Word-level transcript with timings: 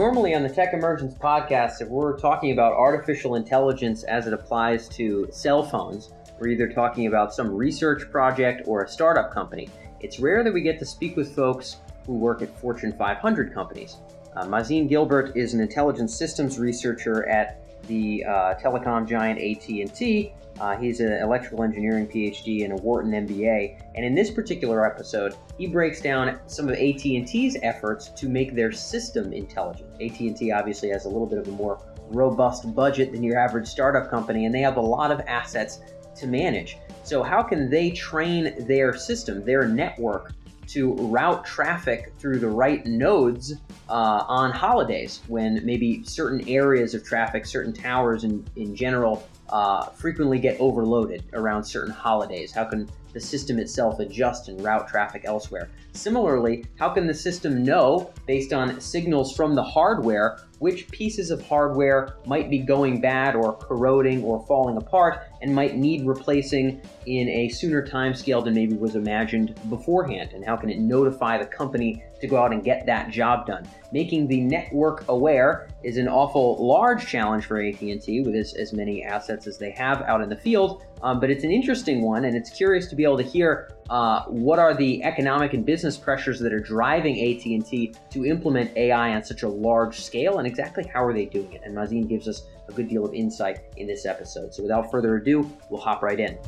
normally 0.00 0.34
on 0.34 0.42
the 0.42 0.48
Tech 0.48 0.72
Emergence 0.72 1.12
podcast, 1.12 1.82
if 1.82 1.88
we're 1.88 2.18
talking 2.18 2.52
about 2.52 2.72
artificial 2.72 3.34
intelligence 3.34 4.02
as 4.04 4.26
it 4.26 4.32
applies 4.32 4.88
to 4.88 5.28
cell 5.30 5.62
phones, 5.62 6.14
we're 6.38 6.48
either 6.48 6.72
talking 6.72 7.06
about 7.06 7.34
some 7.34 7.54
research 7.54 8.10
project 8.10 8.62
or 8.64 8.82
a 8.82 8.88
startup 8.88 9.30
company. 9.30 9.68
It's 10.00 10.18
rare 10.18 10.42
that 10.42 10.54
we 10.54 10.62
get 10.62 10.78
to 10.78 10.86
speak 10.86 11.18
with 11.18 11.36
folks 11.36 11.76
who 12.06 12.14
work 12.14 12.40
at 12.40 12.58
Fortune 12.58 12.94
500 12.94 13.52
companies. 13.52 13.98
Uh, 14.34 14.46
Mazin 14.46 14.86
Gilbert 14.86 15.36
is 15.36 15.52
an 15.52 15.60
intelligence 15.60 16.16
systems 16.16 16.58
researcher 16.58 17.28
at 17.28 17.60
the 17.86 18.24
uh, 18.24 18.54
telecom 18.54 19.06
giant 19.06 19.38
AT&T. 19.38 20.32
Uh, 20.60 20.76
he's 20.76 21.00
an 21.00 21.12
electrical 21.12 21.62
engineering 21.62 22.06
PhD 22.06 22.64
and 22.64 22.72
a 22.74 22.76
Wharton 22.76 23.12
MBA. 23.12 23.80
And 23.94 24.04
in 24.04 24.14
this 24.14 24.30
particular 24.30 24.84
episode, 24.84 25.34
he 25.56 25.66
breaks 25.66 26.02
down 26.02 26.38
some 26.46 26.68
of 26.68 26.74
AT&T's 26.74 27.56
efforts 27.62 28.08
to 28.08 28.28
make 28.28 28.54
their 28.54 28.70
system 28.70 29.32
intelligent. 29.32 29.90
AT&T 30.02 30.52
obviously 30.52 30.90
has 30.90 31.06
a 31.06 31.08
little 31.08 31.26
bit 31.26 31.38
of 31.38 31.48
a 31.48 31.52
more 31.52 31.80
robust 32.08 32.74
budget 32.74 33.12
than 33.12 33.22
your 33.22 33.38
average 33.38 33.68
startup 33.68 34.10
company, 34.10 34.44
and 34.44 34.54
they 34.54 34.60
have 34.60 34.76
a 34.76 34.80
lot 34.80 35.10
of 35.10 35.20
assets 35.20 35.80
to 36.16 36.26
manage. 36.26 36.76
So 37.04 37.22
how 37.22 37.42
can 37.42 37.70
they 37.70 37.90
train 37.90 38.66
their 38.66 38.94
system, 38.94 39.44
their 39.44 39.66
network, 39.66 40.32
to 40.68 40.92
route 40.94 41.44
traffic 41.44 42.12
through 42.18 42.38
the 42.38 42.48
right 42.48 42.86
nodes 42.86 43.54
uh, 43.88 44.24
on 44.28 44.52
holidays 44.52 45.20
when 45.26 45.64
maybe 45.66 46.04
certain 46.04 46.46
areas 46.48 46.94
of 46.94 47.02
traffic, 47.02 47.44
certain 47.44 47.72
towers 47.72 48.22
in, 48.22 48.46
in 48.54 48.76
general, 48.76 49.26
uh, 49.50 49.86
frequently 49.90 50.38
get 50.38 50.58
overloaded 50.60 51.24
around 51.32 51.64
certain 51.64 51.92
holidays? 51.92 52.52
How 52.52 52.64
can 52.64 52.88
the 53.12 53.20
system 53.20 53.58
itself 53.58 53.98
adjust 53.98 54.48
and 54.48 54.62
route 54.62 54.88
traffic 54.88 55.22
elsewhere? 55.24 55.68
Similarly, 55.92 56.64
how 56.78 56.90
can 56.90 57.06
the 57.06 57.14
system 57.14 57.64
know, 57.64 58.12
based 58.26 58.52
on 58.52 58.80
signals 58.80 59.34
from 59.34 59.54
the 59.54 59.62
hardware, 59.62 60.38
which 60.60 60.88
pieces 60.90 61.30
of 61.30 61.44
hardware 61.46 62.16
might 62.26 62.50
be 62.50 62.58
going 62.58 63.00
bad 63.00 63.34
or 63.34 63.54
corroding 63.54 64.22
or 64.22 64.44
falling 64.46 64.76
apart 64.76 65.22
and 65.42 65.54
might 65.54 65.76
need 65.76 66.06
replacing 66.06 66.80
in 67.06 67.28
a 67.28 67.48
sooner 67.48 67.84
time 67.86 68.14
scale 68.14 68.42
than 68.42 68.54
maybe 68.54 68.74
was 68.74 68.94
imagined 68.94 69.54
beforehand? 69.68 70.30
And 70.34 70.44
how 70.44 70.56
can 70.56 70.70
it 70.70 70.78
notify 70.78 71.38
the 71.38 71.46
company 71.46 72.02
to 72.20 72.26
go 72.26 72.36
out 72.36 72.52
and 72.52 72.62
get 72.62 72.86
that 72.86 73.10
job 73.10 73.46
done? 73.46 73.66
Making 73.92 74.28
the 74.28 74.40
network 74.40 75.08
aware 75.08 75.68
is 75.82 75.96
an 75.96 76.08
awful 76.08 76.56
large 76.64 77.06
challenge 77.06 77.46
for 77.46 77.60
AT&T 77.60 78.22
with 78.22 78.34
as, 78.34 78.54
as 78.54 78.72
many 78.72 79.02
assets 79.02 79.46
as 79.46 79.58
they 79.58 79.70
have 79.72 80.02
out 80.02 80.20
in 80.20 80.28
the 80.28 80.36
field, 80.36 80.82
um, 81.02 81.18
but 81.18 81.30
it's 81.30 81.44
an 81.44 81.50
interesting 81.50 82.02
one, 82.02 82.26
and 82.26 82.36
it's 82.36 82.50
curious 82.50 82.86
to 82.88 82.96
be 82.96 83.04
able 83.04 83.16
to 83.16 83.22
hear 83.22 83.72
uh, 83.88 84.24
what 84.26 84.58
are 84.58 84.74
the 84.74 85.02
economic 85.02 85.54
and 85.54 85.64
business 85.64 85.96
pressures 85.96 86.38
that 86.40 86.52
are 86.52 86.60
driving 86.60 87.18
AT&T 87.18 87.94
to 88.10 88.26
implement 88.26 88.76
AI 88.76 89.14
on 89.14 89.24
such 89.24 89.42
a 89.42 89.48
large 89.48 90.00
scale, 90.00 90.38
and 90.38 90.46
exactly 90.46 90.84
how 90.92 91.04
are 91.04 91.12
they 91.12 91.24
doing 91.24 91.52
it? 91.52 91.62
And 91.64 91.74
Mazin 91.74 92.06
gives 92.06 92.28
us 92.28 92.42
a 92.68 92.72
good 92.72 92.88
deal 92.88 93.04
of 93.04 93.14
insight 93.14 93.60
in 93.76 93.86
this 93.86 94.06
episode. 94.06 94.54
So 94.54 94.62
without 94.62 94.90
further 94.90 95.16
ado, 95.16 95.50
we'll 95.70 95.80
hop 95.80 96.02
right 96.02 96.20
in. 96.20 96.38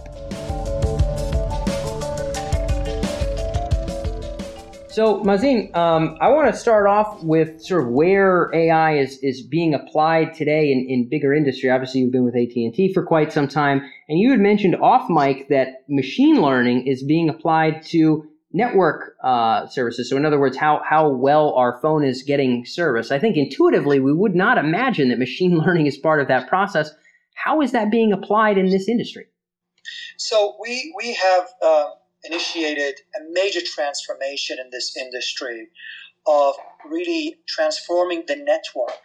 So, 4.92 5.24
Mazin, 5.24 5.74
um, 5.74 6.18
I 6.20 6.28
want 6.28 6.52
to 6.52 6.60
start 6.60 6.86
off 6.86 7.24
with 7.24 7.62
sort 7.62 7.84
of 7.84 7.88
where 7.88 8.50
AI 8.54 8.98
is, 8.98 9.18
is 9.22 9.40
being 9.40 9.72
applied 9.72 10.34
today 10.34 10.70
in, 10.70 10.86
in 10.86 11.08
bigger 11.08 11.32
industry. 11.32 11.70
Obviously, 11.70 12.02
you've 12.02 12.12
been 12.12 12.26
with 12.26 12.36
AT&T 12.36 12.92
for 12.92 13.02
quite 13.02 13.32
some 13.32 13.48
time, 13.48 13.80
and 14.10 14.18
you 14.18 14.30
had 14.30 14.38
mentioned 14.38 14.76
off 14.76 15.08
mic 15.08 15.48
that 15.48 15.84
machine 15.88 16.42
learning 16.42 16.86
is 16.86 17.02
being 17.02 17.30
applied 17.30 17.82
to 17.86 18.28
network 18.52 19.16
uh, 19.24 19.66
services. 19.66 20.10
So, 20.10 20.18
in 20.18 20.26
other 20.26 20.38
words, 20.38 20.58
how, 20.58 20.82
how 20.86 21.08
well 21.08 21.54
our 21.54 21.80
phone 21.80 22.04
is 22.04 22.22
getting 22.22 22.66
service. 22.66 23.10
I 23.10 23.18
think 23.18 23.38
intuitively, 23.38 23.98
we 23.98 24.12
would 24.12 24.34
not 24.34 24.58
imagine 24.58 25.08
that 25.08 25.18
machine 25.18 25.56
learning 25.66 25.86
is 25.86 25.96
part 25.96 26.20
of 26.20 26.28
that 26.28 26.50
process. 26.50 26.90
How 27.32 27.62
is 27.62 27.72
that 27.72 27.90
being 27.90 28.12
applied 28.12 28.58
in 28.58 28.66
this 28.66 28.90
industry? 28.90 29.24
So, 30.18 30.54
we, 30.60 30.94
we 30.98 31.14
have... 31.14 31.48
Uh 31.64 31.88
initiated 32.24 33.00
a 33.16 33.32
major 33.32 33.60
transformation 33.64 34.58
in 34.58 34.70
this 34.70 34.96
industry 34.96 35.68
of 36.26 36.54
really 36.88 37.38
transforming 37.48 38.24
the 38.28 38.36
network 38.36 39.00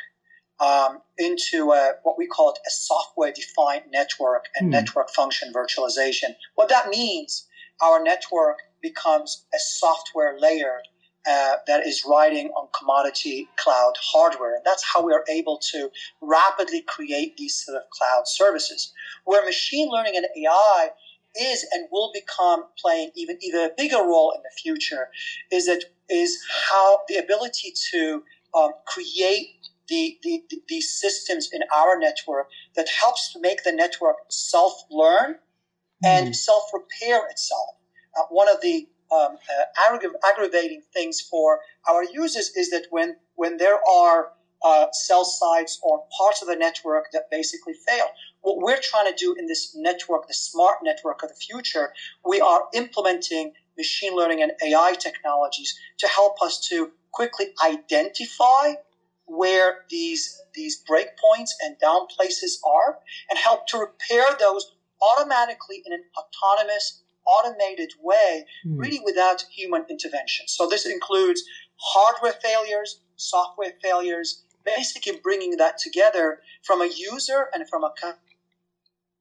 um, 0.60 1.02
into 1.18 1.72
a, 1.72 1.94
what 2.04 2.18
we 2.18 2.28
call 2.28 2.52
it 2.52 2.60
a 2.66 2.70
software 2.70 3.32
defined 3.32 3.84
network 3.92 4.46
and 4.56 4.70
mm. 4.70 4.72
network 4.72 5.10
function 5.12 5.52
virtualization. 5.54 6.36
What 6.56 6.70
that 6.70 6.90
means, 6.90 7.48
our 7.82 8.02
network 8.02 8.58
becomes 8.82 9.46
a 9.54 9.60
software 9.60 10.40
layer 10.40 10.80
uh, 11.28 11.58
that 11.68 11.86
is 11.86 12.06
riding 12.10 12.48
on 12.52 12.70
commodity 12.78 13.50
cloud 13.58 13.94
hardware. 14.02 14.56
And 14.56 14.64
that's 14.66 14.84
how 14.84 15.06
we 15.06 15.14
are 15.14 15.26
able 15.30 15.60
to 15.72 15.90
rapidly 16.22 16.82
create 16.88 17.36
these 17.38 17.64
sort 17.66 17.78
of 17.78 17.84
cloud 17.90 18.24
services. 18.28 18.94
Where 19.26 19.44
machine 19.44 19.90
learning 19.90 20.16
and 20.16 20.26
AI 20.26 20.90
is 21.40 21.66
and 21.72 21.88
will 21.92 22.12
become 22.14 22.66
playing 22.78 23.12
even 23.16 23.38
even 23.42 23.60
a 23.62 23.70
bigger 23.78 23.98
role 23.98 24.34
in 24.36 24.42
the 24.42 24.62
future 24.62 25.10
is 25.52 25.66
that 25.66 25.84
is 26.10 26.38
how 26.70 27.00
the 27.08 27.18
ability 27.18 27.74
to 27.92 28.24
um, 28.56 28.72
create 28.86 29.48
the, 29.88 30.18
the, 30.24 30.44
the, 30.50 30.62
these 30.68 30.92
systems 30.92 31.50
in 31.52 31.62
our 31.74 31.98
network 31.98 32.48
that 32.76 32.88
helps 32.90 33.32
to 33.34 33.40
make 33.40 33.64
the 33.64 33.72
network 33.72 34.18
self-learn 34.30 35.36
and 36.04 36.30
mm. 36.30 36.36
self-repair 36.36 37.28
itself. 37.30 37.76
Uh, 38.18 38.24
one 38.30 38.50
of 38.50 38.62
the 38.62 38.88
um, 39.12 39.38
uh, 39.38 39.90
aggra- 39.90 40.12
aggravating 40.26 40.82
things 40.94 41.22
for 41.22 41.60
our 41.88 42.04
users 42.04 42.52
is 42.56 42.70
that 42.72 42.88
when 42.90 43.16
when 43.36 43.58
there 43.58 43.80
are 43.90 44.30
uh, 44.66 44.88
cell 44.92 45.24
sites 45.24 45.80
or 45.84 46.04
parts 46.18 46.42
of 46.42 46.48
the 46.48 46.56
network 46.56 47.06
that 47.14 47.30
basically 47.30 47.74
fail. 47.88 48.06
What 48.42 48.58
we're 48.58 48.80
trying 48.82 49.12
to 49.12 49.18
do 49.18 49.36
in 49.38 49.46
this 49.48 49.76
network, 49.76 50.28
the 50.28 50.34
smart 50.34 50.78
network 50.84 51.24
of 51.24 51.30
the 51.30 51.36
future, 51.36 51.94
we 52.26 52.42
are 52.42 52.64
implementing 52.74 53.54
machine 53.78 54.16
learning 54.16 54.42
and 54.42 54.52
AI 54.64 54.94
technologies 55.00 55.78
to 56.00 56.08
help 56.08 56.42
us 56.42 56.60
to 56.70 56.92
quickly 57.12 57.48
identify 57.64 58.74
where 59.26 59.80
these 59.90 60.42
these 60.54 60.84
breakpoints 60.90 61.52
and 61.62 61.78
down 61.80 62.08
places 62.08 62.60
are 62.66 62.98
and 63.30 63.38
help 63.38 63.68
to 63.68 63.78
repair 63.78 64.26
those 64.40 64.74
automatically 65.02 65.84
in 65.86 65.94
an 65.94 66.04
autonomous 66.18 67.04
automated 67.28 67.92
way 68.02 68.46
mm. 68.66 68.80
really 68.80 69.02
without 69.04 69.44
human 69.52 69.84
intervention 69.90 70.48
so 70.48 70.68
this 70.68 70.86
includes 70.86 71.44
hardware 71.76 72.36
failures 72.42 73.02
software 73.18 73.74
failures 73.84 74.46
basically 74.76 75.20
bringing 75.24 75.58
that 75.58 75.78
together 75.78 76.40
from 76.64 76.82
a 76.82 76.90
user 77.14 77.48
and 77.54 77.68
from 77.70 77.84
a 77.84 77.92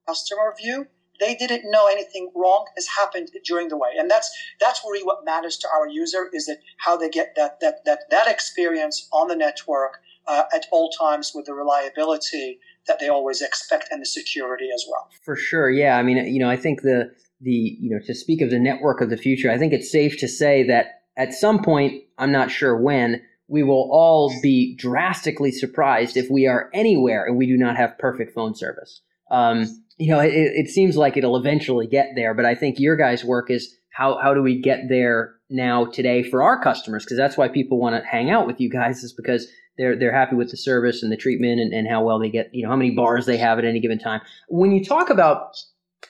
customer 0.07 0.55
view 0.61 0.87
they 1.21 1.35
didn't 1.35 1.71
know 1.71 1.87
anything 1.87 2.31
wrong 2.35 2.67
has 2.77 2.87
happened 2.87 3.31
during 3.45 3.69
the 3.69 3.77
way. 3.77 3.91
And 3.99 4.11
that's 4.11 4.31
that's 4.61 4.83
really 4.85 5.05
what 5.05 5.25
matters 5.25 5.57
to 5.59 5.69
our 5.75 5.89
user 5.89 6.29
is 6.33 6.47
that 6.47 6.59
how 6.79 6.97
they 6.97 7.09
get 7.09 7.35
that 7.37 7.61
that 7.61 7.85
that, 7.85 8.01
that 8.11 8.29
experience 8.29 9.09
on 9.13 9.29
the 9.29 9.37
network 9.37 9.99
uh, 10.27 10.45
at 10.55 10.67
all 10.73 10.91
times 10.91 11.33
with 11.35 11.47
the 11.47 11.55
reliability 11.55 12.59
that 12.87 12.99
they 13.01 13.09
always 13.09 13.43
expect 13.43 13.89
and 13.91 14.01
the 14.01 14.07
security 14.07 14.69
as 14.75 14.85
well. 14.91 15.09
For 15.25 15.37
sure 15.37 15.71
yeah. 15.71 15.97
I 15.97 16.03
mean 16.03 16.19
you 16.33 16.39
know 16.39 16.51
i 16.51 16.57
think 16.57 16.83
the 16.83 17.13
the 17.41 17.77
you 17.81 17.91
know 17.91 17.99
to 18.07 18.15
speak 18.15 18.41
of 18.41 18.51
the 18.51 18.59
network 18.59 19.01
of 19.01 19.11
the 19.11 19.17
future 19.17 19.51
i 19.51 19.59
think 19.59 19.73
it's 19.73 19.93
safe 19.93 20.17
to 20.19 20.27
say 20.27 20.63
that 20.63 21.03
at 21.19 21.35
some 21.35 21.63
point 21.63 22.03
i'm 22.17 22.33
not 22.33 22.51
sure 22.51 22.75
when 22.81 23.21
we 23.49 23.63
will 23.63 23.89
all 23.93 24.33
be 24.43 24.77
drastically 24.77 25.53
surprised 25.53 26.17
if 26.17 26.31
we 26.31 26.47
are 26.47 26.71
anywhere 26.75 27.25
and 27.25 27.37
we 27.37 27.47
do 27.47 27.57
not 27.57 27.77
have 27.77 27.99
perfect 27.99 28.35
phone 28.35 28.55
service. 28.55 29.01
Um, 29.31 29.67
you 29.99 30.11
know, 30.11 30.21
it, 30.21 30.33
it, 30.33 30.69
seems 30.69 30.97
like 30.97 31.17
it'll 31.17 31.37
eventually 31.37 31.87
get 31.87 32.11
there, 32.15 32.35
but 32.35 32.45
I 32.45 32.55
think 32.55 32.79
your 32.79 32.97
guys' 32.97 33.25
work 33.25 33.51
is 33.51 33.75
how 33.91 34.19
how 34.23 34.35
do 34.35 34.43
we 34.43 34.61
get 34.61 34.89
there 34.89 35.35
now 35.49 35.87
today 35.87 36.23
for 36.23 36.43
our 36.43 36.63
customers? 36.63 37.05
Because 37.05 37.17
that's 37.17 37.37
why 37.37 37.49
people 37.49 37.79
want 37.79 37.97
to 37.97 38.07
hang 38.07 38.31
out 38.31 38.47
with 38.47 38.61
you 38.61 38.69
guys 38.69 39.03
is 39.03 39.13
because 39.13 39.47
they're 39.79 39.99
they're 39.99 40.13
happy 40.13 40.37
with 40.37 40.51
the 40.51 40.57
service 40.57 41.03
and 41.03 41.11
the 41.11 41.17
treatment 41.17 41.61
and, 41.61 41.73
and 41.73 41.89
how 41.89 42.05
well 42.05 42.19
they 42.19 42.29
get, 42.29 42.51
you 42.53 42.63
know, 42.63 42.71
how 42.71 42.77
many 42.77 42.91
bars 42.91 43.27
they 43.27 43.39
have 43.39 43.59
at 43.59 43.65
any 43.65 43.81
given 43.81 43.99
time. 43.99 44.21
When 44.49 44.73
you 44.73 44.85
talk 44.85 45.09
about 45.09 45.57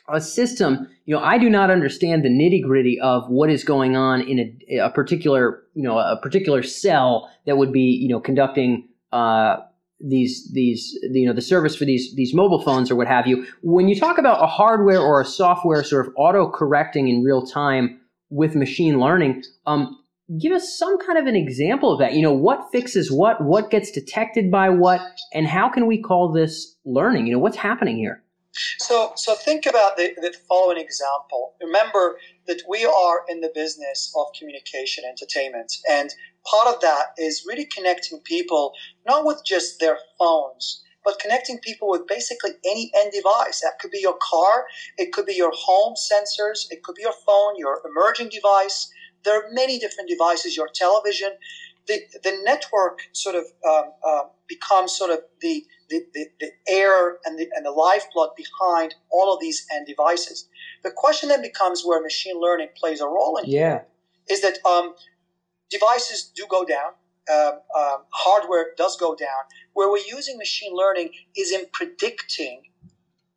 a 0.09 0.21
system, 0.21 0.88
you 1.05 1.15
know, 1.15 1.21
I 1.21 1.38
do 1.38 1.50
not 1.50 1.71
understand 1.71 2.25
the 2.25 2.29
nitty 2.29 2.62
gritty 2.62 3.00
of 3.00 3.29
what 3.29 3.50
is 3.50 3.65
going 3.65 3.97
on 3.97 4.21
in 4.21 4.38
a, 4.69 4.79
a, 4.79 4.91
particular, 4.91 5.62
you 5.75 5.83
know, 5.83 5.99
a 5.99 6.19
particular 6.23 6.62
cell 6.62 7.31
that 7.47 7.56
would 7.56 7.73
be, 7.73 7.81
you 7.81 8.09
know, 8.09 8.21
conducting 8.21 8.88
uh, 9.12 9.56
these 9.99 10.50
these 10.53 10.99
you 11.03 11.27
know 11.27 11.33
the 11.33 11.41
service 11.41 11.75
for 11.75 11.87
these 11.87 12.15
these 12.17 12.35
mobile 12.35 12.61
phones 12.61 12.91
or 12.91 12.97
what 12.97 13.06
have 13.06 13.27
you. 13.27 13.47
When 13.62 13.88
you 13.88 13.99
talk 13.99 14.19
about 14.19 14.43
a 14.43 14.47
hardware 14.47 15.00
or 15.00 15.23
a 15.23 15.25
software 15.25 15.83
sort 15.83 16.06
of 16.06 16.12
auto 16.19 16.50
correcting 16.50 17.09
in 17.09 17.23
real 17.23 17.47
time 17.47 17.99
with 18.29 18.55
machine 18.55 19.00
learning, 19.00 19.43
um, 19.65 19.99
give 20.41 20.53
us 20.53 20.77
some 20.77 20.99
kind 20.99 21.19
of 21.19 21.27
an 21.27 21.37
example 21.37 21.93
of 21.93 21.99
that. 22.00 22.15
You 22.15 22.23
know, 22.23 22.33
what 22.33 22.71
fixes 22.73 23.11
what, 23.11 23.43
what 23.43 23.71
gets 23.71 23.91
detected 23.91 24.50
by 24.50 24.69
what, 24.69 25.00
and 25.33 25.47
how 25.47 25.69
can 25.69 25.87
we 25.87 26.00
call 26.00 26.33
this 26.33 26.77
learning? 26.85 27.27
You 27.27 27.35
know, 27.35 27.38
what's 27.38 27.56
happening 27.56 27.97
here? 27.97 28.23
So, 28.79 29.12
so 29.17 29.35
think 29.35 29.67
about 29.67 29.97
the, 29.97 30.14
the 30.17 30.35
following 30.49 30.79
example. 30.79 31.55
Remember 31.61 32.19
that 32.47 32.62
we 32.69 32.85
are 32.85 33.23
in 33.29 33.41
the 33.41 33.50
business 33.55 34.12
of 34.17 34.26
communication 34.38 35.05
entertainment, 35.05 35.73
and 35.88 36.11
part 36.44 36.75
of 36.75 36.81
that 36.81 37.06
is 37.19 37.44
really 37.47 37.67
connecting 37.67 38.20
people 38.20 38.73
not 39.06 39.25
with 39.25 39.43
just 39.44 39.81
their 39.81 39.99
phones, 40.19 40.82
but 41.05 41.19
connecting 41.19 41.58
people 41.61 41.91
with 41.91 42.06
basically 42.08 42.53
any 42.64 42.91
end 42.97 43.12
device. 43.12 43.61
That 43.61 43.79
could 43.81 43.91
be 43.91 44.00
your 44.00 44.19
car, 44.20 44.67
it 44.99 45.12
could 45.12 45.26
be 45.26 45.35
your 45.35 45.52
home 45.55 45.94
sensors, 45.94 46.67
it 46.70 46.82
could 46.82 46.97
be 46.97 47.02
your 47.02 47.14
phone, 47.26 47.55
your 47.56 47.81
emerging 47.85 48.31
device. 48.31 48.91
There 49.25 49.37
are 49.37 49.50
many 49.52 49.79
different 49.79 50.09
devices, 50.09 50.56
your 50.56 50.69
television. 50.73 51.32
The, 51.87 52.00
the 52.25 52.41
network 52.44 53.00
sort 53.12 53.37
of 53.37 53.44
um, 53.69 53.93
uh, 54.05 54.23
becomes 54.49 54.97
sort 54.97 55.11
of 55.11 55.21
the 55.41 55.65
the, 55.88 56.05
the, 56.15 56.27
the 56.41 56.50
air 56.69 57.19
and 57.25 57.38
the, 57.38 57.49
and 57.55 57.65
the 57.65 57.71
lifeblood 57.71 58.31
behind 58.37 58.94
all 59.11 59.33
of 59.33 59.41
these 59.41 59.67
end 59.73 59.87
devices. 59.87 60.49
The 60.83 60.91
question 60.91 61.29
then 61.29 61.43
becomes 61.43 61.85
where 61.85 62.03
machine 62.03 62.41
learning 62.41 62.69
plays 62.77 63.00
a 63.00 63.06
role 63.06 63.37
in 63.37 63.49
yeah. 63.49 63.83
is 64.29 64.43
that 64.43 64.59
um, 64.67 64.94
devices 65.71 66.33
do 66.35 66.44
go 66.50 66.65
down, 66.65 66.93
um, 67.33 67.61
um, 67.77 67.99
hardware 68.11 68.73
does 68.77 68.97
go 68.97 69.15
down. 69.15 69.44
Where 69.75 69.91
we're 69.91 70.05
using 70.09 70.38
machine 70.38 70.75
learning 70.75 71.11
is 71.37 71.53
in 71.53 71.67
predicting 71.73 72.62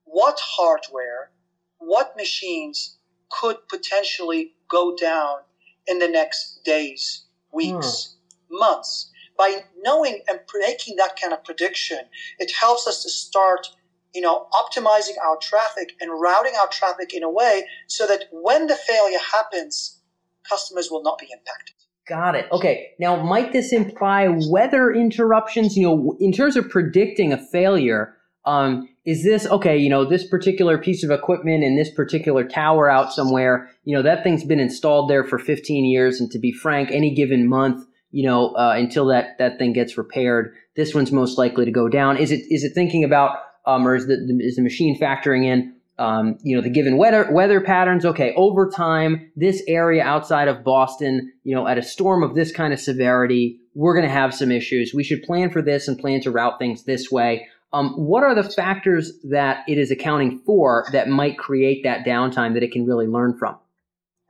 what 0.05 0.39
hardware, 0.41 1.31
what 1.77 2.15
machines 2.17 2.97
could 3.29 3.57
potentially 3.67 4.53
go 4.67 4.95
down 4.95 5.39
in 5.87 5.99
the 5.99 6.07
next 6.07 6.63
days, 6.63 7.25
weeks, 7.51 8.15
hmm. 8.15 8.18
Months 8.49 9.11
by 9.37 9.63
knowing 9.81 10.21
and 10.27 10.39
making 10.59 10.97
that 10.97 11.17
kind 11.19 11.33
of 11.33 11.43
prediction, 11.43 11.99
it 12.39 12.51
helps 12.51 12.85
us 12.87 13.01
to 13.03 13.09
start, 13.09 13.67
you 14.13 14.21
know, 14.21 14.47
optimizing 14.53 15.17
our 15.23 15.37
traffic 15.41 15.93
and 16.01 16.11
routing 16.19 16.53
our 16.59 16.67
traffic 16.67 17.13
in 17.13 17.23
a 17.23 17.29
way 17.29 17.65
so 17.87 18.05
that 18.05 18.25
when 18.31 18.67
the 18.67 18.75
failure 18.75 19.19
happens, 19.31 20.01
customers 20.47 20.89
will 20.91 21.01
not 21.03 21.17
be 21.17 21.27
impacted. 21.31 21.75
Got 22.07 22.35
it. 22.35 22.47
Okay. 22.51 22.89
Now, 22.99 23.23
might 23.23 23.53
this 23.53 23.71
imply 23.71 24.27
weather 24.49 24.91
interruptions? 24.91 25.77
You 25.77 25.87
know, 25.87 26.17
in 26.19 26.31
terms 26.31 26.57
of 26.57 26.67
predicting 26.67 27.31
a 27.31 27.37
failure, 27.37 28.17
um, 28.45 28.89
is 29.05 29.23
this 29.23 29.45
okay? 29.45 29.77
You 29.77 29.89
know, 29.89 30.05
this 30.05 30.27
particular 30.27 30.79
piece 30.79 31.03
of 31.03 31.11
equipment 31.11 31.63
in 31.63 31.77
this 31.77 31.93
particular 31.93 32.43
tower 32.43 32.89
out 32.89 33.13
somewhere, 33.13 33.69
you 33.83 33.95
know, 33.95 34.01
that 34.01 34.23
thing's 34.23 34.43
been 34.43 34.59
installed 34.59 35.09
there 35.09 35.23
for 35.23 35.37
15 35.37 35.85
years. 35.85 36.19
And 36.19 36.31
to 36.31 36.39
be 36.39 36.51
frank, 36.51 36.89
any 36.91 37.13
given 37.13 37.47
month, 37.47 37.85
you 38.11 38.25
know, 38.25 38.53
uh, 38.55 38.73
until 38.77 39.05
that 39.07 39.37
that 39.37 39.57
thing 39.57 39.73
gets 39.73 39.97
repaired. 39.97 40.53
This 40.75 40.93
one's 40.93 41.11
most 41.11 41.37
likely 41.37 41.65
to 41.65 41.71
go 41.71 41.87
down. 41.87 42.17
Is 42.17 42.31
it 42.31 42.41
is 42.49 42.63
it 42.63 42.73
thinking 42.73 43.03
about 43.03 43.37
um, 43.65 43.87
or 43.87 43.95
is 43.95 44.07
the 44.07 44.39
is 44.41 44.55
the 44.55 44.61
machine 44.61 44.99
factoring 44.99 45.45
in 45.45 45.75
um, 45.97 46.37
you 46.41 46.55
know 46.55 46.61
the 46.61 46.69
given 46.69 46.97
weather 46.97 47.27
weather 47.31 47.61
patterns? 47.61 48.05
Okay, 48.05 48.33
over 48.35 48.69
time, 48.69 49.31
this 49.35 49.61
area 49.67 50.03
outside 50.03 50.47
of 50.47 50.63
Boston, 50.63 51.31
you 51.43 51.55
know, 51.55 51.67
at 51.67 51.77
a 51.77 51.83
storm 51.83 52.23
of 52.23 52.35
this 52.35 52.51
kind 52.51 52.73
of 52.73 52.79
severity, 52.79 53.59
we're 53.75 53.93
going 53.93 54.07
to 54.07 54.13
have 54.13 54.33
some 54.33 54.51
issues. 54.51 54.93
We 54.93 55.03
should 55.03 55.23
plan 55.23 55.51
for 55.51 55.61
this 55.61 55.87
and 55.87 55.99
plan 55.99 56.21
to 56.21 56.31
route 56.31 56.59
things 56.59 56.83
this 56.83 57.11
way. 57.11 57.47
Um, 57.71 57.91
what 57.91 58.23
are 58.23 58.33
the 58.33 58.43
factors 58.43 59.13
that 59.25 59.63
it 59.67 59.77
is 59.77 59.91
accounting 59.91 60.39
for 60.39 60.87
that 60.91 61.07
might 61.07 61.37
create 61.37 61.83
that 61.83 62.03
downtime 62.03 62.55
that 62.55 62.63
it 62.63 62.71
can 62.71 62.85
really 62.87 63.05
learn 63.05 63.37
from? 63.37 63.57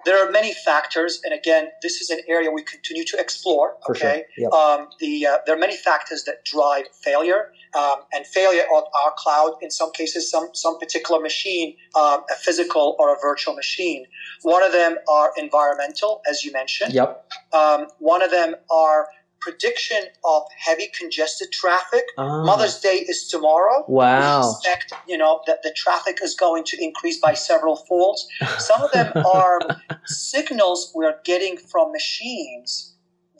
There 0.05 0.25
are 0.25 0.31
many 0.31 0.53
factors, 0.53 1.19
and 1.23 1.33
again, 1.33 1.67
this 1.81 1.99
is 1.99 2.09
an 2.09 2.19
area 2.27 2.51
we 2.51 2.63
continue 2.63 3.03
to 3.05 3.19
explore. 3.19 3.75
Okay, 3.89 4.23
sure. 4.37 4.43
yep. 4.45 4.51
um, 4.53 4.87
the 4.99 5.25
uh, 5.25 5.37
there 5.45 5.55
are 5.55 5.59
many 5.59 5.75
factors 5.75 6.23
that 6.23 6.45
drive 6.45 6.85
failure, 7.03 7.51
um, 7.75 7.97
and 8.13 8.25
failure 8.25 8.63
on 8.63 8.83
our 9.03 9.13
cloud. 9.17 9.55
In 9.61 9.69
some 9.69 9.91
cases, 9.91 10.29
some 10.29 10.49
some 10.53 10.79
particular 10.79 11.19
machine, 11.19 11.75
um, 11.95 12.21
a 12.31 12.35
physical 12.35 12.95
or 12.97 13.13
a 13.13 13.17
virtual 13.21 13.55
machine. 13.55 14.05
One 14.43 14.63
of 14.63 14.71
them 14.71 14.95
are 15.09 15.31
environmental, 15.37 16.21
as 16.29 16.43
you 16.43 16.51
mentioned. 16.51 16.93
Yep. 16.93 17.31
Um, 17.53 17.87
one 17.99 18.21
of 18.21 18.31
them 18.31 18.55
are 18.71 19.07
prediction 19.41 20.03
of 20.24 20.44
heavy 20.57 20.89
congested 20.97 21.51
traffic. 21.51 22.03
Ah. 22.18 22.44
Mother's 22.44 22.80
Day 22.80 23.06
is 23.07 23.27
tomorrow. 23.27 23.86
Wow. 23.88 24.41
We 24.41 24.50
expect, 24.50 24.94
you 25.07 25.18
know, 25.18 25.41
that 25.47 25.63
the 25.63 25.74
traffic 25.75 26.19
is 26.24 26.36
going 26.36 26.63
to 26.65 26.83
increase 26.83 27.19
by 27.19 27.33
several 27.33 27.75
folds. 27.75 28.27
Some 28.57 28.81
of 28.81 28.91
them 28.91 29.12
are 29.25 29.59
signals 30.06 30.91
we're 30.95 31.19
getting 31.24 31.57
from 31.57 31.91
machines 31.91 32.95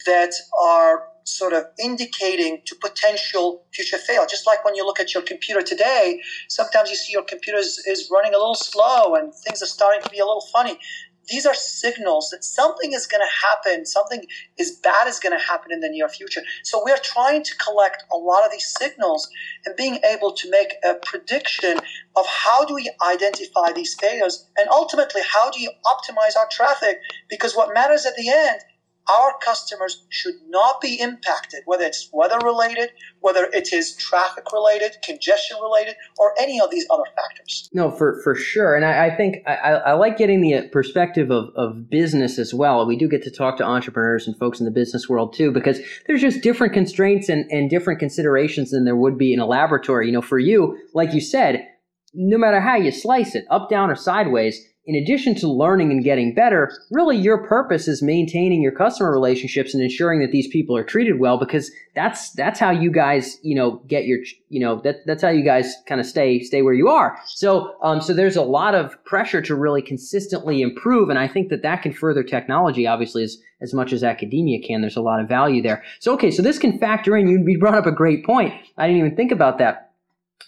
that 0.06 0.34
are 0.62 1.04
sort 1.24 1.54
of 1.54 1.64
indicating 1.80 2.62
to 2.66 2.76
potential 2.76 3.64
future 3.74 3.98
fail. 3.98 4.26
Just 4.28 4.48
like 4.48 4.66
when 4.66 4.76
you 4.76 4.86
look 4.86 5.00
at 5.00 5.14
your 5.14 5.22
computer 5.24 5.62
today, 5.62 6.20
sometimes 6.48 6.90
you 6.90 6.96
see 6.96 7.14
your 7.14 7.24
computer 7.24 7.60
is, 7.60 7.84
is 7.86 8.10
running 8.12 8.34
a 8.34 8.38
little 8.38 8.56
slow 8.56 9.16
and 9.16 9.34
things 9.34 9.62
are 9.62 9.68
starting 9.68 10.02
to 10.02 10.10
be 10.10 10.18
a 10.20 10.26
little 10.26 10.46
funny 10.52 10.78
these 11.30 11.46
are 11.46 11.54
signals 11.54 12.30
that 12.32 12.44
something 12.44 12.94
is 12.94 13.08
going 13.08 13.22
to 13.22 13.48
happen, 13.48 13.86
something 13.86 14.26
is 14.58 14.72
bad 14.72 15.08
is 15.08 15.20
going 15.20 15.38
to 15.38 15.44
happen 15.44 15.72
in 15.72 15.80
the 15.80 15.90
near 15.90 16.10
future. 16.10 16.42
So 16.64 16.82
we're 16.84 16.98
trying 16.98 17.44
to 17.44 17.56
collect 17.58 18.04
a 18.12 18.18
lot 18.18 18.46
of 18.46 18.52
these 18.52 18.74
signals 18.80 19.30
and 19.66 19.76
being 19.76 20.00
able 20.04 20.34
to 20.34 20.50
make 20.50 20.74
a 20.84 20.96
prediction 20.96 21.80
of 22.16 22.26
how 22.26 22.66
do 22.66 22.74
we 22.74 22.92
identify 23.08 23.72
these 23.72 23.96
failures 23.96 24.48
and 24.58 24.68
ultimately 24.70 25.22
how 25.24 25.50
do 25.52 25.62
you 25.62 25.72
optimize 25.86 26.36
our 26.38 26.48
traffic 26.52 27.00
because 27.30 27.56
what 27.56 27.74
matters 27.74 28.06
at 28.06 28.16
the 28.16 28.30
end 28.30 28.60
our 29.10 29.34
customers 29.44 30.06
should 30.10 30.36
not 30.48 30.82
be 30.82 31.00
impacted, 31.00 31.62
whether 31.66 31.86
it's 31.86 32.10
weather 32.14 32.38
related, 32.44 32.90
whether 33.22 33.46
it 33.52 33.74
is 33.74 33.96
traffic 33.96 34.52
related, 34.54 34.92
congestion 35.04 35.58
related, 35.62 35.96
or 36.18 36.34
any 36.40 36.60
of 36.60 36.70
these 36.70 36.86
other 36.90 37.04
factors. 37.16 37.70
No, 37.74 37.92
for, 37.92 38.22
for 38.24 38.36
sure. 38.36 38.76
And 38.76 38.86
I, 38.86 39.08
I 39.08 39.16
think 39.16 39.38
I, 39.48 39.54
I, 39.54 39.94
like 39.94 40.18
getting 40.18 40.42
the 40.42 40.56
uh, 40.56 40.62
perspective 40.72 41.32
of, 41.32 41.50
of 41.56 41.90
business 41.90 42.38
as 42.38 42.54
well. 42.54 42.86
We 42.86 42.98
do 42.98 43.08
get 43.08 43.24
to 43.24 43.32
talk 43.32 43.58
to 43.58 43.64
entrepreneurs 43.64 44.28
and 44.28 44.38
folks 44.38 44.60
in 44.60 44.66
the 44.66 44.72
business 44.72 45.10
world 45.10 45.34
too, 45.34 45.52
because 45.52 45.80
there's 46.08 46.22
just 46.22 46.42
different 46.42 46.74
constraints 46.74 47.30
and, 47.30 47.50
and 47.52 47.70
different 47.70 48.00
considerations 48.00 48.72
than 48.72 48.86
there 48.86 48.96
would 48.96 49.18
be 49.18 49.34
in 49.34 49.40
a 49.40 49.46
laboratory. 49.46 50.06
You 50.08 50.14
know, 50.14 50.22
for 50.22 50.40
you, 50.40 50.78
like 50.94 51.14
you 51.14 51.22
said, 51.22 51.68
no 52.14 52.38
matter 52.38 52.60
how 52.60 52.76
you 52.76 52.92
slice 52.92 53.36
it, 53.36 53.46
up, 53.50 53.70
down, 53.70 53.90
or 53.90 53.96
sideways, 53.96 54.60
in 54.90 54.96
addition 54.96 55.36
to 55.36 55.48
learning 55.48 55.92
and 55.92 56.04
getting 56.04 56.34
better, 56.34 56.72
really 56.90 57.16
your 57.16 57.46
purpose 57.46 57.88
is 57.88 58.02
maintaining 58.02 58.60
your 58.60 58.72
customer 58.72 59.12
relationships 59.12 59.76
and 59.76 59.84
ensuring 59.84 60.20
that 60.20 60.32
these 60.32 60.48
people 60.48 60.76
are 60.76 60.84
treated 60.84 61.20
well 61.20 61.38
because 61.38 61.70
that's 61.94 62.32
that's 62.32 62.60
how 62.60 62.72
you 62.72 62.90
guys, 62.90 63.38
you 63.44 63.54
know, 63.54 63.84
get 63.88 64.06
your 64.06 64.18
you 64.50 64.60
know, 64.60 64.82
that 64.82 65.06
that's 65.06 65.22
how 65.22 65.30
you 65.30 65.46
guys 65.46 65.76
kind 65.86 66.02
of 66.02 66.08
stay 66.08 66.40
stay 66.42 66.64
where 66.64 66.74
you 66.74 66.88
are. 66.88 67.20
So 67.28 67.76
um 67.84 68.02
so 68.02 68.16
there's 68.16 68.36
a 68.36 68.42
lot 68.42 68.74
of 68.74 68.96
pressure 69.06 69.44
to 69.44 69.54
really 69.54 69.84
consistently 69.84 70.64
improve 70.64 71.10
and 71.10 71.20
I 71.20 71.28
think 71.28 71.50
that 71.50 71.62
that 71.62 71.84
can 71.84 71.94
further 71.94 72.24
technology 72.24 72.88
obviously 72.88 73.24
as 73.24 73.38
as 73.62 73.76
much 73.76 73.94
as 73.94 74.04
academia 74.04 74.60
can. 74.60 74.82
There's 74.82 74.98
a 74.98 75.02
lot 75.02 75.20
of 75.20 75.30
value 75.30 75.62
there. 75.62 75.84
So 76.00 76.14
okay, 76.14 76.32
so 76.32 76.42
this 76.42 76.58
can 76.58 76.80
factor 76.80 77.16
in 77.16 77.28
you 77.28 77.60
brought 77.60 77.76
up 77.76 77.86
a 77.86 77.92
great 77.92 78.26
point. 78.26 78.56
I 78.76 78.88
didn't 78.88 79.06
even 79.06 79.16
think 79.16 79.32
about 79.32 79.60
that 79.60 79.89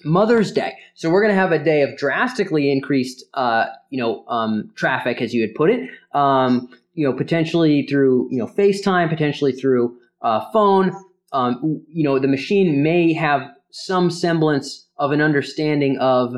Mother's 0.03 0.51
Day. 0.51 0.73
So 0.95 1.09
we're 1.09 1.21
going 1.21 1.33
to 1.33 1.39
have 1.39 1.51
a 1.51 1.63
day 1.63 1.81
of 1.81 1.97
drastically 1.97 2.71
increased, 2.71 3.23
uh, 3.33 3.65
you 3.89 3.99
know, 3.99 4.25
um, 4.27 4.71
traffic, 4.75 5.21
as 5.21 5.33
you 5.33 5.41
had 5.41 5.55
put 5.55 5.69
it. 5.69 5.89
Um, 6.13 6.69
you 6.93 7.07
know, 7.07 7.15
potentially 7.15 7.85
through 7.87 8.27
you 8.31 8.37
know 8.37 8.47
FaceTime, 8.47 9.09
potentially 9.09 9.53
through 9.53 9.97
uh, 10.21 10.49
phone. 10.51 10.93
Um, 11.33 11.83
you 11.87 12.03
know, 12.03 12.19
the 12.19 12.27
machine 12.27 12.83
may 12.83 13.13
have 13.13 13.41
some 13.71 14.11
semblance 14.11 14.87
of 14.97 15.11
an 15.11 15.21
understanding 15.21 15.97
of, 15.99 16.35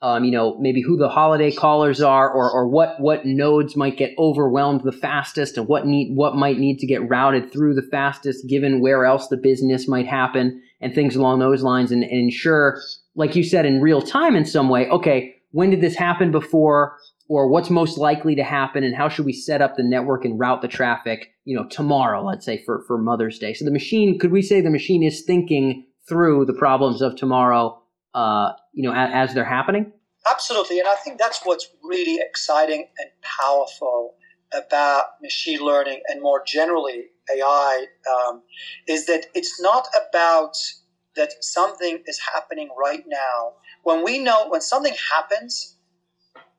um, 0.00 0.24
you 0.24 0.30
know, 0.30 0.58
maybe 0.58 0.80
who 0.80 0.96
the 0.96 1.10
holiday 1.10 1.52
callers 1.52 2.00
are, 2.00 2.30
or 2.30 2.50
or 2.50 2.66
what 2.66 2.98
what 3.00 3.26
nodes 3.26 3.76
might 3.76 3.98
get 3.98 4.14
overwhelmed 4.18 4.82
the 4.84 4.92
fastest, 4.92 5.58
and 5.58 5.68
what 5.68 5.86
need 5.86 6.16
what 6.16 6.36
might 6.36 6.58
need 6.58 6.78
to 6.78 6.86
get 6.86 7.06
routed 7.08 7.52
through 7.52 7.74
the 7.74 7.82
fastest, 7.90 8.48
given 8.48 8.80
where 8.80 9.04
else 9.04 9.28
the 9.28 9.36
business 9.36 9.86
might 9.86 10.06
happen 10.06 10.62
and 10.80 10.94
things 10.94 11.16
along 11.16 11.38
those 11.38 11.62
lines 11.62 11.92
and, 11.92 12.02
and 12.02 12.12
ensure, 12.12 12.80
like 13.14 13.34
you 13.36 13.42
said, 13.42 13.66
in 13.66 13.80
real 13.80 14.02
time 14.02 14.36
in 14.36 14.44
some 14.44 14.68
way, 14.68 14.88
okay, 14.88 15.34
when 15.52 15.70
did 15.70 15.80
this 15.80 15.96
happen 15.96 16.30
before? 16.30 16.98
Or 17.28 17.48
what's 17.48 17.70
most 17.70 17.98
likely 17.98 18.36
to 18.36 18.44
happen, 18.44 18.84
and 18.84 18.94
how 18.94 19.08
should 19.08 19.26
we 19.26 19.32
set 19.32 19.60
up 19.60 19.74
the 19.74 19.82
network 19.82 20.24
and 20.24 20.38
route 20.38 20.62
the 20.62 20.68
traffic, 20.68 21.32
you 21.44 21.56
know, 21.56 21.66
tomorrow, 21.66 22.24
let's 22.24 22.44
say 22.44 22.62
for, 22.64 22.84
for 22.86 22.98
Mother's 22.98 23.40
Day. 23.40 23.52
So 23.52 23.64
the 23.64 23.72
machine, 23.72 24.16
could 24.20 24.30
we 24.30 24.42
say 24.42 24.60
the 24.60 24.70
machine 24.70 25.02
is 25.02 25.24
thinking 25.24 25.86
through 26.08 26.44
the 26.44 26.52
problems 26.52 27.02
of 27.02 27.16
tomorrow, 27.16 27.82
uh, 28.14 28.52
you 28.74 28.88
know, 28.88 28.94
as, 28.94 29.30
as 29.30 29.34
they're 29.34 29.44
happening? 29.44 29.92
Absolutely, 30.30 30.78
and 30.78 30.86
I 30.86 30.94
think 31.02 31.18
that's 31.18 31.40
what's 31.42 31.68
really 31.82 32.20
exciting 32.20 32.86
and 32.96 33.10
powerful 33.40 34.14
about 34.52 35.04
machine 35.22 35.60
learning 35.60 36.00
and 36.08 36.22
more 36.22 36.42
generally 36.46 37.06
AI 37.34 37.86
um, 38.14 38.42
is 38.86 39.06
that 39.06 39.26
it's 39.34 39.60
not 39.60 39.88
about 40.08 40.56
that 41.16 41.32
something 41.42 42.02
is 42.06 42.20
happening 42.34 42.68
right 42.78 43.04
now. 43.06 43.54
When 43.82 44.04
we 44.04 44.18
know 44.18 44.48
when 44.48 44.60
something 44.60 44.94
happens 45.12 45.76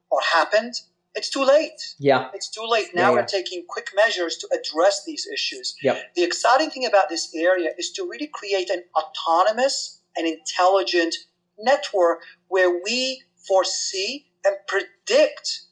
or 0.09 0.19
happened, 0.33 0.73
it's 1.15 1.29
too 1.29 1.43
late. 1.43 1.95
Yeah. 1.99 2.29
It's 2.33 2.49
too 2.49 2.65
late. 2.67 2.87
Now 2.93 3.01
yeah, 3.01 3.09
yeah. 3.09 3.15
we're 3.15 3.25
taking 3.25 3.63
quick 3.67 3.89
measures 3.95 4.37
to 4.37 4.47
address 4.53 5.03
these 5.05 5.27
issues. 5.33 5.75
Yep. 5.81 6.13
The 6.15 6.23
exciting 6.23 6.69
thing 6.69 6.85
about 6.85 7.09
this 7.09 7.33
area 7.35 7.69
is 7.77 7.91
to 7.93 8.03
really 8.03 8.29
create 8.33 8.69
an 8.69 8.83
autonomous 8.95 10.01
and 10.15 10.27
intelligent 10.27 11.15
network 11.59 12.21
where 12.49 12.81
we 12.83 13.23
foresee 13.47 14.27
and 14.45 14.55
predict 14.67 15.66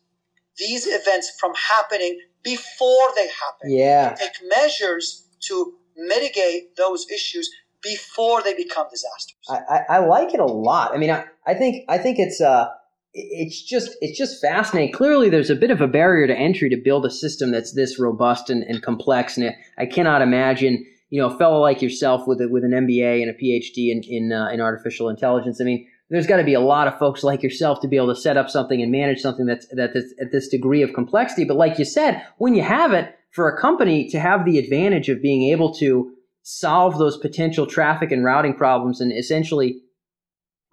these 0.58 0.88
events 0.88 1.32
from 1.40 1.54
happening 1.56 2.20
before 2.44 3.10
they 3.16 3.28
happen. 3.28 3.72
Yeah. 3.72 4.16
Take 4.16 4.32
measures 4.48 5.28
to 5.48 5.74
mitigate 5.98 6.76
those 6.76 7.10
issues 7.10 7.50
before 7.82 8.42
they 8.42 8.54
become 8.54 8.88
disasters. 8.90 9.38
I, 9.50 9.60
I, 9.70 9.80
I 9.90 9.98
like 10.00 10.34
it 10.34 10.40
a 10.40 10.46
lot. 10.46 10.94
I 10.94 10.98
mean, 10.98 11.12
I, 11.12 11.26
I 11.46 11.54
think 11.54 11.86
I 11.88 11.98
think 11.98 12.18
it's 12.20 12.42
uh 12.42 12.68
it's 13.14 13.62
just 13.62 13.96
it's 14.02 14.18
just 14.18 14.42
fascinating. 14.42 14.94
Clearly, 14.94 15.30
there's 15.30 15.50
a 15.50 15.56
bit 15.56 15.72
of 15.72 15.82
a 15.82 15.88
barrier 15.88 16.28
to 16.28 16.36
entry 16.36 16.70
to 16.70 16.78
build 16.78 17.06
a 17.06 17.12
system 17.12 17.52
that's 17.52 17.74
this 17.74 18.00
robust 18.00 18.50
and, 18.50 18.64
and 18.64 18.82
complex, 18.82 19.38
and 19.38 19.56
I 19.78 19.86
cannot 19.86 20.22
imagine 20.22 20.86
you 21.10 21.22
know 21.22 21.30
a 21.30 21.38
fellow 21.38 21.62
like 21.62 21.82
yourself 21.82 22.28
with 22.28 22.42
a, 22.42 22.50
with 22.50 22.64
an 22.64 22.72
MBA 22.72 23.22
and 23.22 23.30
a 23.30 23.34
PhD 23.34 23.92
in 23.92 24.02
in, 24.04 24.34
uh, 24.34 24.50
in 24.50 24.60
artificial 24.60 25.08
intelligence. 25.08 25.62
I 25.62 25.64
mean, 25.64 25.88
there's 26.10 26.28
got 26.28 26.38
to 26.38 26.44
be 26.44 26.54
a 26.54 26.60
lot 26.60 26.88
of 26.88 27.00
folks 27.00 27.24
like 27.24 27.42
yourself 27.42 27.80
to 27.82 27.88
be 27.88 27.98
able 27.98 28.14
to 28.14 28.20
set 28.20 28.38
up 28.38 28.50
something 28.50 28.82
and 28.82 28.92
manage 28.92 29.22
something 29.22 29.46
that's 29.46 29.68
that's 29.72 29.98
at 30.22 30.32
this 30.32 30.48
degree 30.48 30.82
of 30.82 30.94
complexity. 30.94 31.46
But 31.46 31.58
like 31.58 31.80
you 31.80 31.86
said, 31.86 32.24
when 32.38 32.54
you 32.54 32.62
have 32.62 32.94
it 32.94 33.16
for 33.32 33.50
a 33.50 33.60
company 33.60 34.08
to 34.10 34.20
have 34.20 34.46
the 34.46 34.60
advantage 34.60 35.10
of 35.10 35.22
being 35.22 35.52
able 35.52 35.74
to 35.76 36.12
solve 36.44 36.98
those 36.98 37.18
potential 37.18 37.66
traffic 37.66 38.12
and 38.12 38.24
routing 38.24 38.56
problems 38.56 39.02
and 39.02 39.12
essentially 39.12 39.82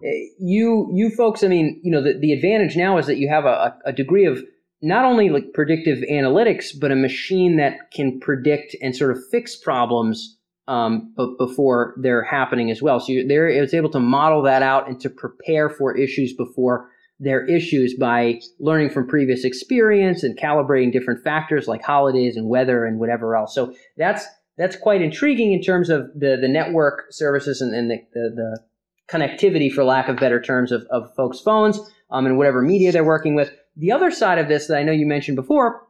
eh, 0.03 0.25
you 0.39 0.87
you 0.93 1.09
folks 1.09 1.43
i 1.43 1.47
mean 1.47 1.81
you 1.83 1.91
know 1.91 2.01
the, 2.01 2.15
the 2.19 2.31
advantage 2.31 2.77
now 2.77 2.95
is 2.99 3.07
that 3.07 3.17
you 3.17 3.27
have 3.27 3.45
a, 3.45 3.75
a 3.83 3.91
degree 3.91 4.25
of 4.25 4.39
not 4.83 5.03
only 5.03 5.29
like 5.29 5.51
predictive 5.51 5.97
analytics 6.11 6.67
but 6.79 6.91
a 6.91 6.95
machine 6.95 7.57
that 7.57 7.91
can 7.91 8.19
predict 8.19 8.75
and 8.83 8.95
sort 8.95 9.09
of 9.09 9.17
fix 9.31 9.55
problems 9.55 10.37
um, 10.67 11.13
but 11.15 11.37
before 11.37 11.93
they're 11.97 12.23
happening 12.23 12.71
as 12.71 12.81
well 12.81 12.99
so 12.99 13.13
there 13.27 13.47
it 13.47 13.61
was 13.61 13.73
able 13.73 13.89
to 13.89 13.99
model 13.99 14.41
that 14.41 14.61
out 14.61 14.87
and 14.87 14.99
to 14.99 15.09
prepare 15.09 15.69
for 15.69 15.97
issues 15.97 16.33
before 16.33 16.89
their 17.19 17.45
issues 17.45 17.93
by 17.93 18.39
learning 18.59 18.89
from 18.89 19.07
previous 19.07 19.43
experience 19.43 20.23
and 20.23 20.37
calibrating 20.37 20.91
different 20.91 21.23
factors 21.23 21.67
like 21.67 21.81
holidays 21.83 22.35
and 22.35 22.49
weather 22.49 22.85
and 22.85 22.99
whatever 22.99 23.35
else 23.35 23.53
so 23.53 23.73
that's 23.97 24.25
that's 24.57 24.75
quite 24.75 25.01
intriguing 25.01 25.51
in 25.51 25.61
terms 25.61 25.89
of 25.89 26.11
the, 26.13 26.37
the 26.39 26.47
network 26.47 27.11
services 27.11 27.61
and, 27.61 27.73
and 27.73 27.89
the, 27.89 27.97
the, 28.13 28.29
the 28.35 28.63
connectivity, 29.09 29.71
for 29.71 29.83
lack 29.83 30.07
of 30.07 30.17
better 30.17 30.41
terms, 30.41 30.71
of, 30.71 30.85
of 30.89 31.13
folks' 31.15 31.39
phones 31.39 31.79
um, 32.11 32.25
and 32.25 32.37
whatever 32.37 32.61
media 32.61 32.91
they're 32.91 33.03
working 33.03 33.35
with. 33.35 33.51
The 33.75 33.91
other 33.91 34.11
side 34.11 34.37
of 34.37 34.47
this 34.47 34.67
that 34.67 34.77
I 34.77 34.83
know 34.83 34.91
you 34.91 35.05
mentioned 35.05 35.35
before 35.35 35.87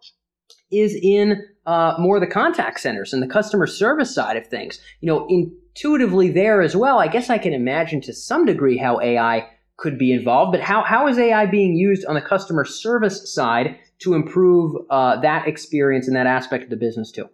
is 0.72 0.98
in 1.02 1.46
uh, 1.66 1.96
more 1.98 2.20
the 2.20 2.28
contact 2.28 2.80
centers 2.80 3.14
and 3.14 3.22
the 3.22 3.28
customer 3.28 3.68
service 3.68 4.14
side 4.14 4.38
of 4.38 4.48
things. 4.48 4.80
You 5.02 5.08
know, 5.08 5.28
intuitively 5.30 6.30
there 6.30 6.62
as 6.62 6.76
well, 6.76 7.00
I 7.00 7.08
guess 7.08 7.30
I 7.30 7.38
can 7.38 7.54
imagine 7.54 8.02
to 8.02 8.14
some 8.14 8.46
degree 8.46 8.78
how 8.78 9.00
AI 9.00 9.50
could 9.78 9.98
be 9.98 10.12
involved, 10.12 10.52
but 10.52 10.62
how, 10.62 10.84
how 10.84 11.08
is 11.08 11.18
AI 11.18 11.46
being 11.46 11.76
used 11.76 12.06
on 12.06 12.16
the 12.16 12.22
customer 12.22 12.64
service 12.66 13.34
side 13.34 13.78
to 14.00 14.14
improve 14.14 14.76
uh, 14.90 15.20
that 15.22 15.48
experience 15.48 16.08
and 16.08 16.16
that 16.16 16.28
aspect 16.28 16.66
of 16.66 16.70
the 16.70 16.76
business 16.76 17.12
too? 17.12 17.28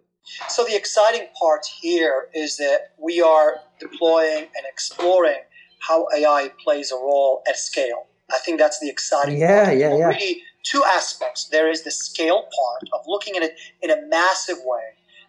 So 0.48 0.64
the 0.64 0.76
exciting 0.76 1.26
part 1.38 1.66
here 1.80 2.28
is 2.34 2.56
that 2.58 2.92
we 2.98 3.20
are 3.20 3.56
deploying 3.78 4.42
and 4.42 4.66
exploring 4.68 5.40
how 5.80 6.06
AI 6.14 6.50
plays 6.62 6.92
a 6.92 6.96
role 6.96 7.42
at 7.48 7.56
scale. 7.56 8.06
I 8.32 8.38
think 8.38 8.58
that's 8.58 8.78
the 8.80 8.88
exciting 8.88 9.38
yeah, 9.38 9.64
part. 9.64 9.76
Yeah, 9.76 9.96
yeah, 9.96 10.06
Really, 10.06 10.42
two 10.62 10.84
aspects. 10.84 11.48
There 11.48 11.70
is 11.70 11.82
the 11.82 11.90
scale 11.90 12.42
part 12.42 12.82
of 12.92 13.00
looking 13.06 13.36
at 13.36 13.42
it 13.42 13.54
in 13.82 13.90
a 13.90 14.06
massive 14.08 14.58
way 14.64 14.82